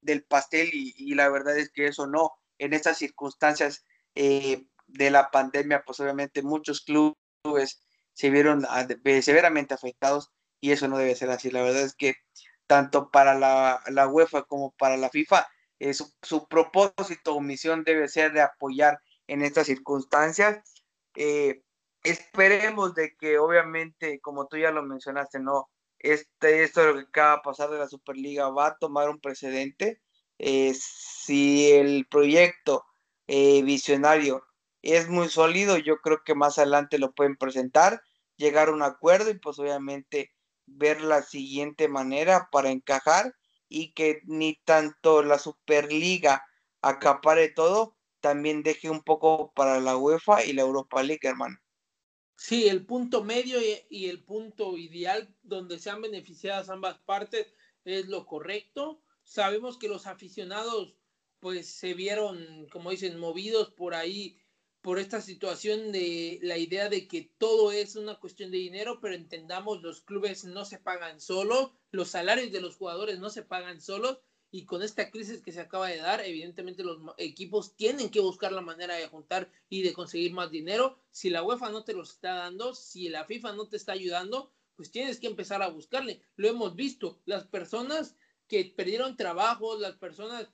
del, 0.01 0.25
pastel 0.25 0.71
y, 0.73 1.14
la 1.14 1.29
verdad 1.29 1.59
es 1.59 1.71
que 1.71 1.87
eso 1.87 2.07
no, 2.07 2.33
en 2.59 2.75
estas 2.75 2.99
circunstancias 2.99 3.85
de 4.14 5.11
la 5.11 5.31
pandemia, 5.31 5.83
pues 5.85 6.01
obviamente 6.01 6.43
muchos 6.43 6.83
clubes 6.83 7.83
se 8.14 8.31
vieron 8.31 8.66
severamente 9.23 9.75
afectados 9.75 10.31
y 10.61 10.73
eso 10.73 10.88
no 10.88 10.99
debe 10.99 11.14
ser 11.14 11.31
así. 11.31 11.51
La 11.51 11.62
verdad 11.62 11.83
es 11.83 11.94
que 11.94 12.14
tanto 12.66 13.11
para 13.11 13.35
la, 13.35 14.09
UEFA 14.09 14.42
como 14.44 14.70
para 14.73 14.96
la 14.96 15.11
FIFA, 15.11 15.49
eh, 15.81 15.92
su, 15.92 16.46
propósito 16.49 17.35
o 17.35 17.40
misión 17.40 17.83
debe 17.83 18.09
ser 18.09 18.33
de 18.33 18.42
apoyar 18.42 19.01
en 19.27 19.42
estas 19.42 19.66
circunstancias. 19.66 20.62
Eh, 21.16 21.62
esperemos 22.05 22.94
de 22.94 23.16
que 23.16 23.38
obviamente, 23.38 24.20
como 24.20 24.46
tú 24.46 24.57
ya 24.57 24.70
lo 24.70 24.83
mencionaste, 24.85 25.40
no, 25.40 25.68
este, 25.99 26.62
esto 26.62 26.81
de 26.83 26.87
lo 26.87 26.94
que 26.94 27.09
acaba 27.09 27.37
de 27.37 27.42
pasar 27.42 27.70
de 27.70 27.79
la 27.79 27.88
Superliga 27.88 28.51
va 28.51 28.68
a 28.68 28.77
tomar 28.79 29.11
un 29.11 29.20
precedente. 29.20 30.01
Eh, 30.38 30.73
si 30.75 31.73
el 31.73 32.07
proyecto 32.07 32.85
visionario 33.27 34.44
es 34.83 35.09
muy 35.09 35.29
sólido, 35.29 35.79
yo 35.79 35.99
creo 35.99 36.23
que 36.25 36.35
más 36.35 36.59
adelante 36.59 36.99
lo 36.99 37.12
pueden 37.12 37.37
presentar, 37.37 38.03
llegar 38.37 38.69
a 38.69 38.73
un 38.73 38.83
acuerdo 38.83 39.31
y 39.31 39.38
pues 39.38 39.59
obviamente 39.59 40.33
ver 40.66 41.01
la 41.03 41.23
siguiente 41.23 41.88
manera 41.88 42.49
para 42.51 42.71
encajar 42.71 43.35
y 43.69 43.93
que 43.93 44.21
ni 44.25 44.57
tanto 44.64 45.23
la 45.23 45.38
Superliga 45.38 46.45
acapare 46.83 47.49
todo, 47.49 47.97
también 48.21 48.62
deje 48.62 48.90
un 48.90 49.03
poco 49.03 49.53
para 49.55 49.81
la 49.81 49.97
UEFA 49.97 50.45
y 50.45 50.53
la 50.53 50.62
Europa 50.62 51.03
League, 51.03 51.27
hermano. 51.27 51.59
Sí, 52.37 52.69
el 52.69 52.87
punto 52.87 53.23
medio 53.23 53.59
y, 53.90 54.07
el 54.09 54.25
punto 54.25 54.79
ideal 54.79 55.35
donde 55.43 55.79
sean 55.79 56.01
beneficiadas 56.01 56.71
ambas 56.71 56.99
partes 56.99 57.53
es 57.85 58.09
lo 58.09 58.27
correcto. 58.27 59.03
Sabemos 59.25 59.79
que 59.79 59.88
los 59.88 60.07
aficionados 60.07 60.97
pues 61.38 61.69
se 61.75 61.95
vieron, 61.95 62.66
como 62.73 62.90
dicen, 62.90 63.19
movidos 63.19 63.71
por 63.73 63.95
ahí, 63.95 64.38
por 64.83 64.99
esta 64.99 65.21
situación 65.21 65.93
de 65.93 66.38
la 66.43 66.57
idea 66.57 66.88
de 66.88 67.07
que 67.07 67.31
todo 67.38 67.73
es 67.73 67.97
una 67.97 68.19
cuestión 68.19 68.51
de 68.51 68.59
dinero, 68.59 68.99
pero 69.01 69.14
entendamos, 69.14 69.83
los 69.83 70.01
clubes 70.01 70.45
no 70.45 70.64
se 70.64 70.79
pagan 70.79 71.21
solos, 71.21 71.71
los 71.90 72.09
salarios 72.09 72.51
de 72.53 72.61
los 72.61 72.77
jugadores 72.77 73.19
no 73.19 73.31
se 73.31 73.43
pagan 73.43 73.81
solos, 73.81 74.19
y 74.53 74.64
con 74.64 74.83
esta 74.83 75.11
crisis 75.11 75.43
que 75.43 75.53
se 75.53 75.61
acaba 75.61 75.88
de 75.88 75.99
dar, 75.99 76.21
evidentemente 76.25 76.83
los 76.83 76.99
equipos 77.19 77.77
tienen 77.77 78.11
que 78.11 78.21
buscar 78.21 78.53
la 78.53 78.61
manera 78.61 78.97
de 78.97 79.07
juntar 79.07 79.51
y 79.69 79.83
de 79.83 79.93
conseguir 79.93 80.33
más 80.33 80.51
dinero. 80.51 80.99
Si 81.12 81.31
la 81.31 81.45
UEFA 81.45 81.71
no 81.71 81.85
te 81.85 81.93
lo 81.93 82.03
está 82.03 82.35
dando, 82.35 82.75
si 82.75 83.09
la 83.09 83.25
FIFA 83.25 83.53
no 83.53 83.69
te 83.69 83.77
está 83.77 83.93
ayudando, 83.93 84.53
pues 84.75 84.90
tienes 84.90 85.21
que 85.21 85.29
empezar 85.29 85.62
a 85.62 85.69
buscarle. 85.69 86.21
Lo 86.35 86.49
hemos 86.49 86.75
visto, 86.75 87.21
las 87.27 87.47
personas 87.47 88.16
que 88.49 88.64
perdieron 88.64 89.16
trabajo, 89.16 89.79
las 89.79 89.95
personas 89.97 90.49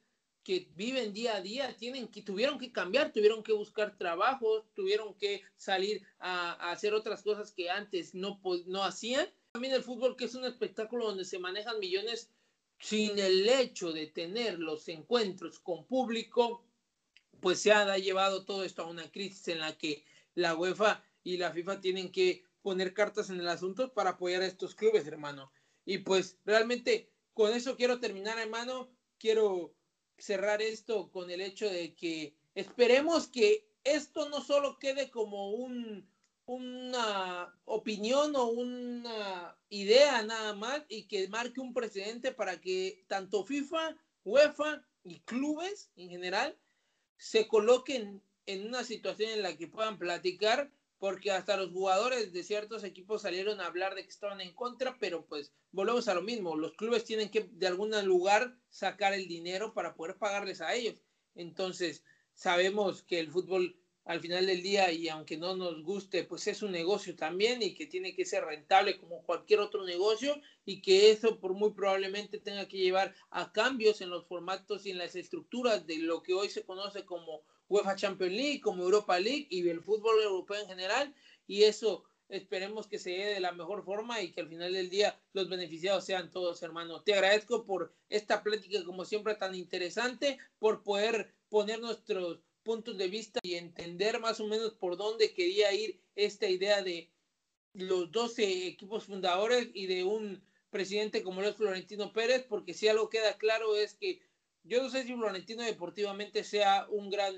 que 0.47 0.69
viven 0.77 1.13
día 1.13 1.35
a 1.35 1.41
día 1.41 1.77
tienen 1.77 2.07
que 2.07 2.23
tuvieron 2.23 2.57
que 2.57 2.71
cambiar, 2.71 3.13
tuvieron 3.13 3.43
que 3.43 3.53
buscar 3.53 3.99
trabajo, 3.99 4.65
tuvieron 4.77 5.13
que 5.15 5.43
salir 5.57 6.07
a, 6.21 6.53
a 6.53 6.71
hacer 6.71 6.95
otras 6.95 7.25
cosas 7.25 7.51
que 7.51 7.69
antes 7.69 8.15
no, 8.15 8.41
no 8.67 8.85
hacían. 8.85 9.29
También 9.51 9.75
el 9.75 9.83
fútbol 9.83 10.15
que 10.15 10.27
es 10.27 10.37
un 10.37 10.45
espectáculo 10.45 11.07
donde 11.07 11.25
se 11.25 11.41
manejan 11.41 11.81
millones 11.81 12.31
sin 12.79 13.19
el 13.19 13.49
hecho 13.49 13.93
de 13.93 14.07
tener 14.07 14.61
los 14.61 14.87
encuentros 14.87 15.59
con 15.59 15.85
público, 15.85 16.65
pues 17.41 17.59
se 17.59 17.73
ha 17.73 17.99
llevado 17.99 18.45
todo 18.45 18.63
esto 18.63 18.83
a 18.83 18.89
una 18.89 19.11
crisis 19.11 19.49
en 19.49 19.59
la 19.59 19.77
que 19.77 20.05
la 20.37 20.55
UEFA 20.55 21.05
y 21.25 21.39
la 21.39 21.51
FIFA 21.51 21.81
tienen 21.81 22.13
que 22.13 22.45
poner 22.63 22.95
cartas 22.95 23.31
en 23.31 23.41
el 23.41 23.49
asunto 23.49 23.93
para 23.93 24.11
apoyar 24.11 24.43
a 24.43 24.47
estos 24.47 24.77
clubes, 24.77 25.09
hermano. 25.09 25.51
Y 25.85 25.99
pues 25.99 26.39
realmente 26.45 27.11
con 27.35 27.53
eso 27.53 27.77
quiero 27.77 27.99
terminar, 27.99 28.39
hermano. 28.39 28.93
Quiero 29.19 29.76
cerrar 30.19 30.63
esto 30.63 31.11
con 31.11 31.31
el 31.31 31.41
hecho 31.41 31.69
de 31.69 31.95
que 31.95 32.35
esperemos 32.55 33.29
que 33.29 33.69
esto 33.85 34.29
no 34.29 34.43
solo 34.43 34.79
quede 34.79 35.11
como 35.11 35.51
un, 35.51 36.09
una 36.47 37.55
opinión 37.65 38.35
o 38.37 38.47
una 38.47 39.57
idea 39.69 40.23
nada 40.23 40.55
más 40.55 40.83
y 40.89 41.05
que 41.05 41.29
marque 41.29 41.61
un 41.61 41.75
precedente 41.75 42.33
para 42.33 42.61
que 42.61 43.05
tanto 43.09 43.45
FIFA, 43.45 43.97
UEFA 44.25 44.85
y 45.05 45.21
clubes 45.21 45.91
en 45.97 46.09
general 46.09 46.59
se 47.17 47.47
coloquen 47.47 48.23
en 48.47 48.67
una 48.67 48.85
situación 48.85 49.31
en 49.31 49.43
la 49.43 49.57
que 49.57 49.67
puedan 49.67 49.99
platicar 49.99 50.71
porque 50.99 51.31
hasta 51.31 51.57
los 51.57 51.71
jugadores 51.71 52.33
de 52.33 52.43
ciertos 52.43 52.85
equipos 52.85 53.23
salieron 53.23 53.61
a 53.61 53.67
hablar 53.67 53.95
de 53.95 54.03
que 54.05 54.11
estaban 54.11 54.41
en 54.41 54.55
contra, 54.55 54.99
pero 54.99 55.27
pues 55.27 55.53
volvemos 55.73 56.09
a 56.09 56.15
lo 56.15 56.23
mismo, 56.23 56.57
los 56.57 56.73
clubes 56.73 57.05
tienen 57.05 57.31
que 57.31 57.49
de 57.51 57.67
algún 57.67 57.91
lugar 58.05 58.57
sacar 58.69 59.13
el 59.13 59.29
dinero 59.29 59.75
para 59.75 59.95
poder 59.95 60.17
pagarles 60.17 60.61
a 60.61 60.75
ellos. 60.75 61.03
Entonces, 61.35 62.03
sabemos 62.35 63.03
que 63.03 63.19
el 63.19 63.31
fútbol 63.31 63.77
al 64.07 64.21
final 64.21 64.47
del 64.47 64.63
día 64.63 64.93
y 64.93 65.09
aunque 65.09 65.37
no 65.37 65.57
nos 65.57 65.83
guste, 65.83 66.23
pues 66.23 66.47
es 66.47 66.63
un 66.63 66.71
negocio 66.71 67.17
también 67.17 67.61
y 67.61 67.75
que 67.75 67.87
tiene 67.87 68.15
que 68.15 68.25
ser 68.25 68.45
rentable 68.45 68.97
como 68.99 69.25
cualquier 69.25 69.59
otro 69.59 69.85
negocio 69.85 70.41
y 70.65 70.81
que 70.81 71.11
eso 71.11 71.41
por 71.41 71.55
muy 71.55 71.73
probablemente 71.73 72.39
tenga 72.39 72.69
que 72.69 72.79
llevar 72.79 73.15
a 73.31 73.51
cambios 73.51 74.01
en 74.01 74.11
los 74.11 74.25
formatos 74.29 74.87
y 74.87 74.91
en 74.91 74.99
las 74.99 75.17
estructuras 75.17 75.87
de 75.87 75.99
lo 75.99 76.23
que 76.23 76.35
hoy 76.35 76.49
se 76.49 76.65
conoce 76.65 77.05
como 77.05 77.43
UEFA 77.69 77.97
Champions 77.97 78.33
League, 78.33 78.61
como 78.61 78.83
Europa 78.83 79.19
League 79.19 79.47
y 79.51 79.69
el 79.69 79.83
fútbol 79.83 80.23
europeo 80.23 80.61
en 80.61 80.69
general 80.69 81.15
y 81.47 81.65
eso 81.65 82.05
esperemos 82.29 82.87
que 82.89 82.99
se 82.99 83.11
dé 83.11 83.27
de 83.27 83.41
la 83.41 83.53
mejor 83.53 83.85
forma 83.85 84.21
y 84.21 84.33
que 84.33 84.41
al 84.41 84.49
final 84.49 84.73
del 84.73 84.91
día 84.91 85.19
los 85.33 85.49
beneficiados 85.49 86.05
sean 86.05 86.31
todos, 86.31 86.63
hermano. 86.63 87.03
Te 87.03 87.15
agradezco 87.15 87.65
por 87.65 87.95
esta 88.09 88.43
plática 88.43 88.85
como 88.85 89.05
siempre 89.05 89.35
tan 89.37 89.55
interesante, 89.55 90.39
por 90.59 90.83
poder 90.83 91.33
poner 91.49 91.81
nuestros 91.81 92.41
puntos 92.65 92.99
de 92.99 93.09
vista 93.09 93.39
y 93.43 93.55
entender 93.55 94.19
más 94.19 94.41
o 94.41 94.47
menos 94.47 94.75
por 94.75 94.97
dónde 94.97 95.33
quería 95.35 95.73
ir 95.73 96.01
esta 96.17 96.49
idea 96.49 96.83
de 96.83 97.13
los 97.75 98.11
12 98.11 98.67
equipos 98.67 99.05
fundadores 99.05 99.69
y 99.73 99.87
de 99.87 100.03
un 100.03 100.43
presidente 100.71 101.23
como 101.23 101.43
lo 101.43 101.49
es 101.49 101.57
Florentino 101.57 102.13
Pérez, 102.13 102.45
porque 102.49 102.75
si 102.75 102.89
algo 102.89 103.09
queda 103.09 103.39
claro 103.39 103.77
es 103.77 103.95
que 103.95 104.21
yo 104.67 104.83
no 104.83 104.91
sé 104.91 105.05
si 105.05 105.15
Florentino 105.15 105.63
deportivamente 105.63 106.45
sea 106.45 106.87
un 106.91 107.11
gran, 107.11 107.35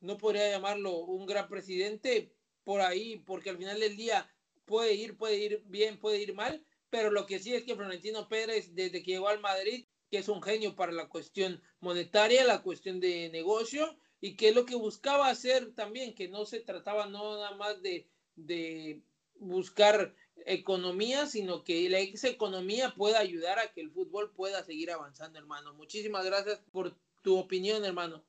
no 0.00 0.18
podría 0.18 0.50
llamarlo 0.50 0.98
un 0.98 1.26
gran 1.26 1.48
presidente 1.48 2.34
por 2.64 2.80
ahí, 2.80 3.18
porque 3.26 3.50
al 3.50 3.58
final 3.58 3.78
del 3.80 3.96
día 3.96 4.30
puede 4.64 4.94
ir, 4.94 5.16
puede 5.16 5.36
ir 5.36 5.62
bien, 5.66 5.98
puede 5.98 6.22
ir 6.22 6.34
mal, 6.34 6.64
pero 6.90 7.10
lo 7.10 7.26
que 7.26 7.38
sí 7.38 7.54
es 7.54 7.64
que 7.64 7.74
Florentino 7.74 8.28
Pérez, 8.28 8.74
desde 8.74 9.02
que 9.02 9.12
llegó 9.12 9.28
al 9.28 9.40
Madrid, 9.40 9.86
que 10.10 10.18
es 10.18 10.28
un 10.28 10.42
genio 10.42 10.76
para 10.76 10.92
la 10.92 11.08
cuestión 11.08 11.62
monetaria, 11.80 12.44
la 12.44 12.62
cuestión 12.62 13.00
de 13.00 13.30
negocio, 13.30 13.98
y 14.20 14.36
que 14.36 14.50
es 14.50 14.54
lo 14.54 14.64
que 14.66 14.76
buscaba 14.76 15.28
hacer 15.28 15.74
también, 15.74 16.14
que 16.14 16.28
no 16.28 16.44
se 16.44 16.60
trataba 16.60 17.06
no 17.06 17.36
nada 17.36 17.56
más 17.56 17.82
de, 17.82 18.08
de 18.36 19.02
buscar 19.34 20.14
economía, 20.46 21.26
sino 21.26 21.64
que 21.64 21.88
la 21.88 22.00
ex 22.00 22.24
economía 22.24 22.94
pueda 22.94 23.18
ayudar 23.18 23.58
a 23.58 23.72
que 23.72 23.80
el 23.80 23.90
fútbol 23.90 24.32
pueda 24.34 24.64
seguir 24.64 24.90
avanzando, 24.90 25.38
hermano. 25.38 25.74
Muchísimas 25.74 26.24
gracias 26.24 26.60
por 26.72 26.96
tu 27.22 27.38
opinión, 27.38 27.84
hermano. 27.84 28.24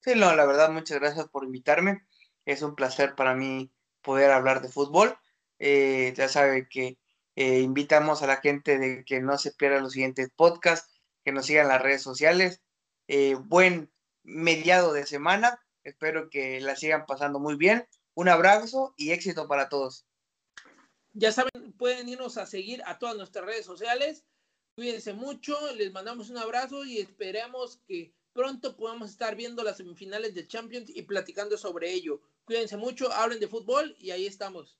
Sí, 0.00 0.12
no, 0.14 0.34
la 0.34 0.46
verdad, 0.46 0.70
muchas 0.70 0.98
gracias 0.98 1.28
por 1.28 1.44
invitarme. 1.44 2.06
Es 2.46 2.62
un 2.62 2.74
placer 2.74 3.14
para 3.14 3.34
mí 3.34 3.70
poder 4.02 4.30
hablar 4.30 4.62
de 4.62 4.68
fútbol. 4.68 5.16
Eh, 5.58 6.14
ya 6.16 6.28
sabe 6.28 6.68
que 6.68 6.98
eh, 7.36 7.60
invitamos 7.60 8.22
a 8.22 8.26
la 8.26 8.38
gente 8.38 8.78
de 8.78 9.04
que 9.04 9.20
no 9.20 9.36
se 9.38 9.52
pierda 9.52 9.80
los 9.80 9.92
siguientes 9.92 10.30
podcasts, 10.34 11.00
que 11.24 11.32
nos 11.32 11.46
sigan 11.46 11.68
las 11.68 11.82
redes 11.82 12.02
sociales. 12.02 12.62
Eh, 13.08 13.34
buen 13.34 13.92
mediado 14.22 14.92
de 14.92 15.06
semana. 15.06 15.60
Espero 15.84 16.30
que 16.30 16.60
la 16.60 16.76
sigan 16.76 17.06
pasando 17.06 17.38
muy 17.38 17.56
bien. 17.56 17.86
Un 18.14 18.28
abrazo 18.28 18.94
y 18.96 19.12
éxito 19.12 19.48
para 19.48 19.68
todos. 19.68 20.06
Ya 21.12 21.32
saben, 21.32 21.72
pueden 21.76 22.08
irnos 22.08 22.36
a 22.36 22.46
seguir 22.46 22.82
a 22.86 22.98
todas 22.98 23.16
nuestras 23.16 23.44
redes 23.44 23.66
sociales. 23.66 24.24
Cuídense 24.74 25.12
mucho, 25.12 25.56
les 25.74 25.92
mandamos 25.92 26.30
un 26.30 26.38
abrazo 26.38 26.84
y 26.84 26.98
esperamos 26.98 27.80
que 27.86 28.14
pronto 28.32 28.76
podamos 28.76 29.10
estar 29.10 29.34
viendo 29.36 29.64
las 29.64 29.76
semifinales 29.78 30.34
de 30.34 30.46
Champions 30.46 30.88
y 30.88 31.02
platicando 31.02 31.58
sobre 31.58 31.92
ello. 31.92 32.22
Cuídense 32.44 32.76
mucho, 32.76 33.12
hablen 33.12 33.40
de 33.40 33.48
fútbol 33.48 33.96
y 33.98 34.10
ahí 34.10 34.26
estamos. 34.26 34.79